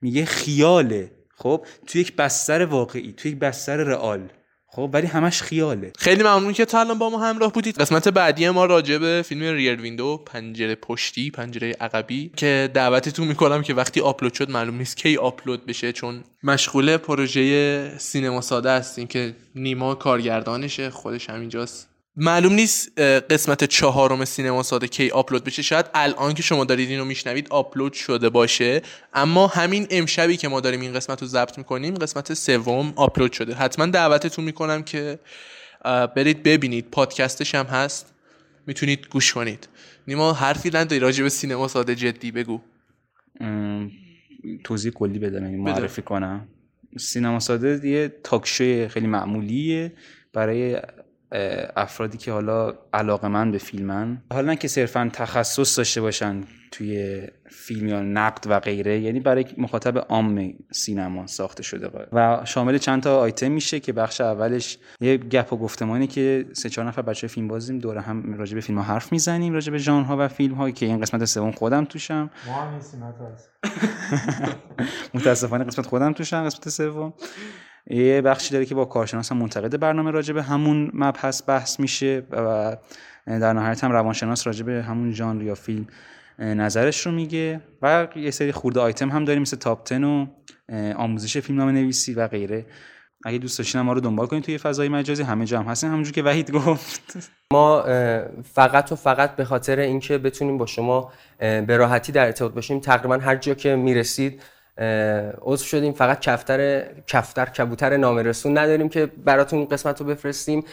میگه 0.00 0.24
خیاله. 0.24 1.10
خب؟ 1.36 1.66
تو 1.86 1.98
یک 1.98 2.16
بستر 2.16 2.64
واقعی 2.64 3.12
تو 3.12 3.28
یک 3.28 3.38
بستر 3.38 3.76
رئال. 3.76 4.30
خب 4.74 4.90
ولی 4.92 5.06
همش 5.06 5.42
خیاله. 5.42 5.92
خیلی 5.98 6.22
ممنون 6.22 6.52
که 6.52 6.64
تا 6.64 6.80
الان 6.80 6.98
با 6.98 7.10
ما 7.10 7.18
همراه 7.18 7.52
بودید. 7.52 7.78
قسمت 7.78 8.08
بعدی 8.08 8.48
ما 8.50 8.64
راجع 8.64 8.98
به 8.98 9.22
فیلم 9.26 9.42
Rear 9.42 9.80
Window 9.80 10.22
پنجره 10.26 10.74
پشتی 10.74 11.30
پنجره 11.30 11.76
عقبی 11.80 12.30
که 12.36 12.70
دعوتتون 12.74 13.28
می‌کنم 13.28 13.62
که 13.62 13.74
وقتی 13.74 14.00
آپلود 14.00 14.34
شد 14.34 14.50
معلوم 14.50 14.76
نیست 14.76 14.96
کی 14.96 15.16
آپلود 15.16 15.66
بشه 15.66 15.92
چون 15.92 16.24
مشغول 16.42 16.96
پروژه 16.96 17.98
سینما 17.98 18.40
ساده 18.40 18.70
هستیم 18.70 19.06
که 19.06 19.34
نیما 19.54 19.94
کارگردانشه 19.94 20.90
خودش 20.90 21.30
همینجاست 21.30 21.93
معلوم 22.16 22.52
نیست 22.52 23.00
قسمت 23.00 23.64
چهارم 23.64 24.24
سینما 24.24 24.62
ساده 24.62 24.88
کی 24.88 25.10
آپلود 25.10 25.44
بشه. 25.44 25.62
شاید 25.62 25.86
الان 25.94 26.34
که 26.34 26.42
شما 26.42 26.64
دارید 26.64 26.90
اینو 26.90 27.04
میشنوید 27.04 27.48
آپلود 27.50 27.92
شده 27.92 28.28
باشه. 28.28 28.82
اما 29.14 29.46
همین 29.46 29.86
امشبی 29.90 30.36
که 30.36 30.48
ما 30.48 30.60
داریم 30.60 30.80
این 30.80 30.92
قسمت 30.92 31.22
رو 31.22 31.28
ضبط 31.28 31.58
می‌کنیم 31.58 31.94
قسمت 31.94 32.34
سوم 32.34 32.92
آپلود 32.96 33.32
شده. 33.32 33.54
حتما 33.54 33.86
دعوتتون 33.86 34.44
می‌کنم 34.44 34.82
که 34.82 35.18
برید 36.16 36.42
ببینید. 36.42 36.90
پادکستش 36.90 37.54
هم 37.54 37.66
هست. 37.66 38.14
می‌تونید 38.66 39.06
گوش 39.10 39.32
کنید. 39.32 39.68
نیما 40.08 40.32
حرفی 40.32 40.70
نداری 40.74 40.98
راجع 40.98 41.22
به 41.22 41.28
سینما 41.28 41.68
ساده 41.68 41.94
جدی 41.94 42.30
بگو. 42.30 42.60
توضیح 44.64 44.92
کلی 44.92 45.18
بدم 45.18 45.50
معرفی 45.50 46.02
کنم. 46.02 46.48
سینما 46.98 47.40
ساده 47.40 47.88
یه 47.88 48.12
تاکشوی 48.24 48.88
خیلی 48.88 49.06
معمولیه. 49.06 49.92
برای 50.32 50.80
افرادی 51.76 52.18
که 52.18 52.32
حالا 52.32 52.74
علاقه 52.92 53.28
من 53.28 53.52
به 53.52 53.58
فیلمن. 53.58 54.22
حالا 54.32 54.46
نه 54.46 54.56
که 54.56 54.68
صرفا 54.68 55.10
تخصص 55.12 55.78
داشته 55.78 56.00
باشن 56.00 56.44
توی 56.70 57.22
فیلم 57.50 57.88
یا 57.88 58.00
نقد 58.00 58.44
و 58.46 58.60
غیره 58.60 59.00
یعنی 59.00 59.20
برای 59.20 59.46
مخاطب 59.58 59.98
عام 59.98 60.54
سینما 60.72 61.26
ساخته 61.26 61.62
شده 61.62 62.08
و 62.12 62.40
شامل 62.44 62.78
چند 62.78 63.02
تا 63.02 63.18
آیتم 63.18 63.52
میشه 63.52 63.80
که 63.80 63.92
بخش 63.92 64.20
اولش 64.20 64.78
یه 65.00 65.16
گپ 65.16 65.52
و 65.52 65.56
گفتمانی 65.56 66.06
که 66.06 66.46
سه 66.52 66.68
چهار 66.68 66.88
نفر 66.88 67.02
بچه 67.02 67.26
فیلم 67.26 67.48
بازیم 67.48 67.78
دوره 67.78 68.00
هم 68.00 68.34
راجع 68.34 68.54
به 68.54 68.60
فیلم 68.60 68.78
ها 68.78 68.84
حرف 68.84 69.12
می‌زنیم 69.12 69.52
راجع 69.52 69.72
به 69.72 69.78
ژانرها 69.78 70.16
و 70.18 70.28
فیلم 70.28 70.54
ها 70.54 70.70
که 70.70 70.86
این 70.86 71.00
قسمت 71.00 71.24
سوم 71.24 71.50
خودم 71.50 71.84
توشم. 71.84 72.30
متاسفانه 75.14 75.64
قسمت 75.64 75.86
خودم 75.86 76.12
توشم 76.12 76.44
قسمت 76.44 76.68
سوم. 76.68 77.14
یه 77.90 78.20
بخشی 78.20 78.52
داره 78.52 78.64
که 78.64 78.74
با 78.74 78.84
کارشناس 78.84 79.32
هم 79.32 79.38
منتقد 79.38 79.80
برنامه 79.80 80.10
راجع 80.10 80.34
به 80.34 80.42
همون 80.42 80.90
مبحث 80.94 81.42
بحث 81.46 81.80
میشه 81.80 82.22
و 82.30 82.76
در 83.26 83.52
نهایت 83.52 83.84
هم 83.84 83.92
روانشناس 83.92 84.46
راجع 84.46 84.64
به 84.64 84.82
همون 84.82 85.12
ژانر 85.12 85.42
یا 85.42 85.54
فیلم 85.54 85.86
نظرش 86.38 87.06
رو 87.06 87.12
میگه 87.12 87.60
و 87.82 88.08
یه 88.16 88.30
سری 88.30 88.52
خورده 88.52 88.80
آیتم 88.80 89.08
هم 89.10 89.24
داریم 89.24 89.42
مثل 89.42 89.56
تاپ 89.56 89.88
10 89.88 90.06
و 90.06 90.26
آموزش 90.96 91.38
فیلمنامه 91.38 91.72
نویسی 91.72 92.14
و 92.14 92.28
غیره. 92.28 92.66
اگه 93.24 93.38
دوست 93.38 93.58
داشتین 93.58 93.80
ما 93.80 93.92
رو 93.92 94.00
دنبال 94.00 94.26
کنید 94.26 94.44
توی 94.44 94.58
فضای 94.58 94.88
مجازی 94.88 95.22
همه 95.22 95.44
جا 95.44 95.58
هم 95.60 95.66
هستیم 95.66 95.90
همونجور 95.90 96.12
که 96.12 96.22
وحید 96.22 96.50
گفت. 96.50 97.30
ما 97.52 97.82
فقط 98.42 98.92
و 98.92 98.96
فقط 98.96 99.36
به 99.36 99.44
خاطر 99.44 99.78
اینکه 99.78 100.18
بتونیم 100.18 100.58
با 100.58 100.66
شما 100.66 101.12
به 101.38 101.76
راحتی 101.76 102.12
در 102.12 102.26
ارتباط 102.26 102.52
باشیم 102.52 102.80
تقریبا 102.80 103.18
هر 103.18 103.36
جا 103.36 103.54
که 103.54 103.76
می‌رسید 103.76 104.42
عضو 105.42 105.64
شدیم. 105.64 105.92
فقط 105.92 106.20
کفتر 106.20 106.86
کفتر 107.06 107.46
کبوتر 107.46 107.96
نامرسون 107.96 108.58
نداریم 108.58 108.88
که 108.88 109.06
براتون 109.06 109.58
این 109.58 109.68
قسمت 109.68 110.00
رو 110.00 110.06
بفرستیم. 110.06 110.64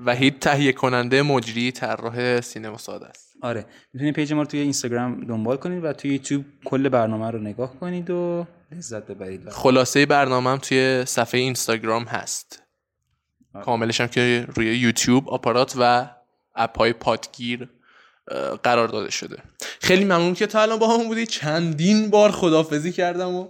وحید 0.00 0.38
تهیه 0.38 0.72
کننده 0.72 1.22
مجری 1.22 1.72
طراح 1.72 2.40
سینما 2.40 2.78
ساده 2.78 3.06
است. 3.06 3.32
آره. 3.42 3.64
می‌تونید 3.92 4.14
پیج 4.14 4.32
ما 4.32 4.42
رو 4.42 4.46
توی 4.46 4.60
اینستاگرام 4.60 5.20
دنبال 5.20 5.56
کنید 5.56 5.84
و 5.84 5.92
توی 5.92 6.10
یوتیوب 6.10 6.44
کل 6.64 6.88
برنامه 6.88 7.30
رو 7.30 7.38
نگاه 7.38 7.80
کنید 7.80 8.10
و 8.10 8.46
لذت 8.72 9.06
ببرید. 9.06 9.48
خلاصه 9.48 10.06
برنامه 10.06 10.50
هم 10.50 10.58
توی 10.58 11.04
صفحه 11.06 11.40
اینستاگرام 11.40 12.04
هست. 12.04 12.62
کاملش 13.64 14.00
هم 14.00 14.06
که 14.06 14.46
روی 14.54 14.78
یوتیوب 14.78 15.28
آپارات 15.28 15.74
و 15.80 16.08
اپ 16.54 16.78
های 16.78 16.92
پادگیر 16.92 17.68
قرار 18.62 18.88
داده 18.88 19.10
شده. 19.10 19.36
خیلی 19.80 20.04
ممنون 20.04 20.34
که 20.34 20.46
تا 20.46 20.62
الان 20.62 20.78
با 20.78 20.98
هم 20.98 21.08
بودید 21.08 21.28
چندین 21.28 22.10
بار 22.10 22.30
خدافزی 22.30 22.92
کردم 22.92 23.34
و 23.34 23.48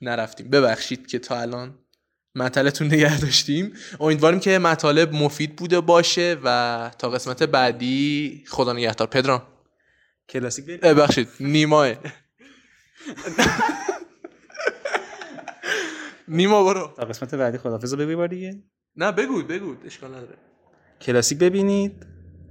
نرفتیم. 0.00 0.50
ببخشید 0.50 1.06
که 1.06 1.18
تا 1.18 1.40
الان 1.40 1.78
مطلتون 2.34 2.86
نگه 2.86 3.20
داشتیم. 3.20 3.72
امیدواریم 4.00 4.40
که 4.40 4.58
مطالب 4.58 5.12
مفید 5.12 5.56
بوده 5.56 5.80
باشه 5.80 6.36
و 6.44 6.90
تا 6.98 7.10
قسمت 7.10 7.42
بعدی 7.42 8.44
خدا 8.48 8.72
نگهدار. 8.72 9.08
پدرام. 9.08 9.42
کلاسیک 10.28 10.66
ببخشید. 10.66 11.28
نیماه. 11.40 11.92
نیما 16.28 16.64
برو. 16.64 16.94
تا 16.96 17.04
قسمت 17.04 17.34
بعدی 17.34 17.58
خدافظ 17.58 17.94
بار 17.94 18.28
دیگه. 18.28 18.62
نه 18.96 19.12
بگو 19.12 19.42
بگو. 19.42 19.76
اشکال 19.86 20.10
نداره. 20.10 20.38
کلاسیک 21.00 21.38
ببینید 21.38 22.06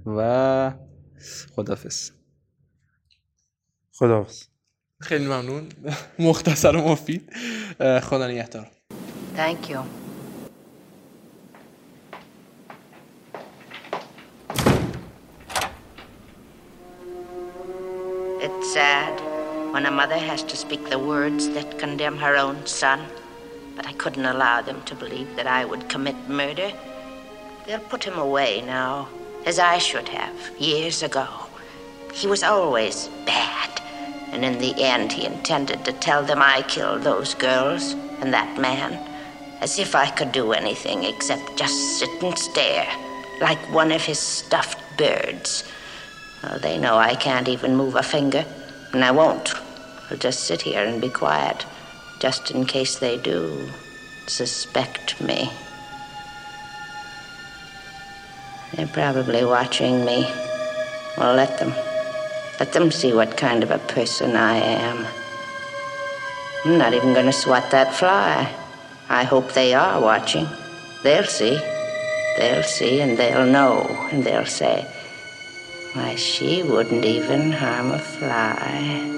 و 0.06 0.72
خدافظ 1.55 2.11
خداحافظ 3.93 4.43
خیلی 5.01 5.25
ممنون 5.25 5.69
مختصر 6.19 6.75
و 6.75 6.81
مفید 6.81 7.33
اه، 7.79 7.99
خدا 7.99 8.27
نگهدار 8.27 8.71
Thank 9.35 9.69
you. 9.69 9.79
It's 18.45 18.73
sad 18.73 19.13
when 19.73 19.85
a 19.85 19.91
mother 19.91 20.17
has 20.17 20.43
to 20.43 20.55
speak 20.55 20.89
the 20.89 20.99
words 20.99 21.49
that 21.55 21.79
condemn 21.79 22.17
her 22.17 22.35
own 22.35 22.57
son, 22.65 22.99
but 23.75 23.87
I 23.87 23.93
couldn't 23.93 24.25
allow 24.25 24.61
them 24.61 24.79
to 24.89 24.95
believe 24.95 25.35
that 25.37 25.47
I 25.47 25.65
would 25.65 25.89
commit 25.89 26.15
murder. 26.29 26.71
They'll 27.65 27.79
put 27.79 28.03
him 28.03 28.17
away 28.19 28.61
now, 28.61 29.07
as 29.46 29.58
I 29.58 29.78
should 29.78 30.08
have 30.08 30.36
years 30.58 31.02
ago. 31.02 31.26
He 32.12 32.26
was 32.26 32.42
always 32.42 33.08
bad. 33.26 33.80
And 34.32 34.44
in 34.44 34.58
the 34.58 34.74
end, 34.82 35.12
he 35.12 35.24
intended 35.24 35.84
to 35.84 35.92
tell 35.92 36.22
them 36.22 36.42
I 36.42 36.62
killed 36.62 37.02
those 37.02 37.34
girls 37.34 37.92
and 38.20 38.32
that 38.32 38.60
man. 38.60 38.92
As 39.60 39.78
if 39.78 39.94
I 39.94 40.10
could 40.10 40.32
do 40.32 40.52
anything 40.52 41.04
except 41.04 41.56
just 41.56 41.98
sit 41.98 42.22
and 42.22 42.38
stare, 42.38 42.88
like 43.40 43.58
one 43.72 43.90
of 43.90 44.04
his 44.04 44.18
stuffed 44.18 44.78
birds. 44.96 45.64
Oh, 46.44 46.58
they 46.58 46.78
know 46.78 46.96
I 46.96 47.14
can't 47.14 47.48
even 47.48 47.76
move 47.76 47.96
a 47.96 48.02
finger, 48.02 48.44
and 48.92 49.04
I 49.04 49.10
won't. 49.10 49.52
I'll 50.10 50.16
just 50.16 50.44
sit 50.44 50.62
here 50.62 50.84
and 50.84 51.00
be 51.00 51.08
quiet, 51.08 51.66
just 52.20 52.50
in 52.50 52.66
case 52.66 52.98
they 52.98 53.16
do 53.16 53.68
suspect 54.26 55.20
me. 55.20 55.50
They're 58.74 58.86
probably 58.86 59.44
watching 59.44 60.04
me. 60.04 60.24
Well, 61.16 61.34
let 61.34 61.58
them. 61.58 61.72
Let 62.60 62.72
them 62.72 62.90
see 62.90 63.12
what 63.12 63.36
kind 63.36 63.62
of 63.62 63.70
a 63.70 63.78
person 63.78 64.36
I 64.36 64.56
am. 64.56 65.06
I'm 66.64 66.76
not 66.76 66.92
even 66.92 67.14
going 67.14 67.26
to 67.26 67.32
swat 67.32 67.70
that 67.70 67.94
fly. 67.94 68.52
I 69.08 69.24
hope 69.24 69.52
they 69.52 69.74
are 69.74 70.00
watching. 70.00 70.46
They'll 71.02 71.24
see. 71.24 71.58
They'll 72.36 72.62
see 72.62 73.00
and 73.00 73.16
they'll 73.16 73.46
know 73.46 73.86
and 74.12 74.22
they'll 74.22 74.44
say, 74.44 74.86
why, 75.94 76.14
she 76.16 76.62
wouldn't 76.62 77.04
even 77.04 77.52
harm 77.52 77.90
a 77.92 77.98
fly. 77.98 79.17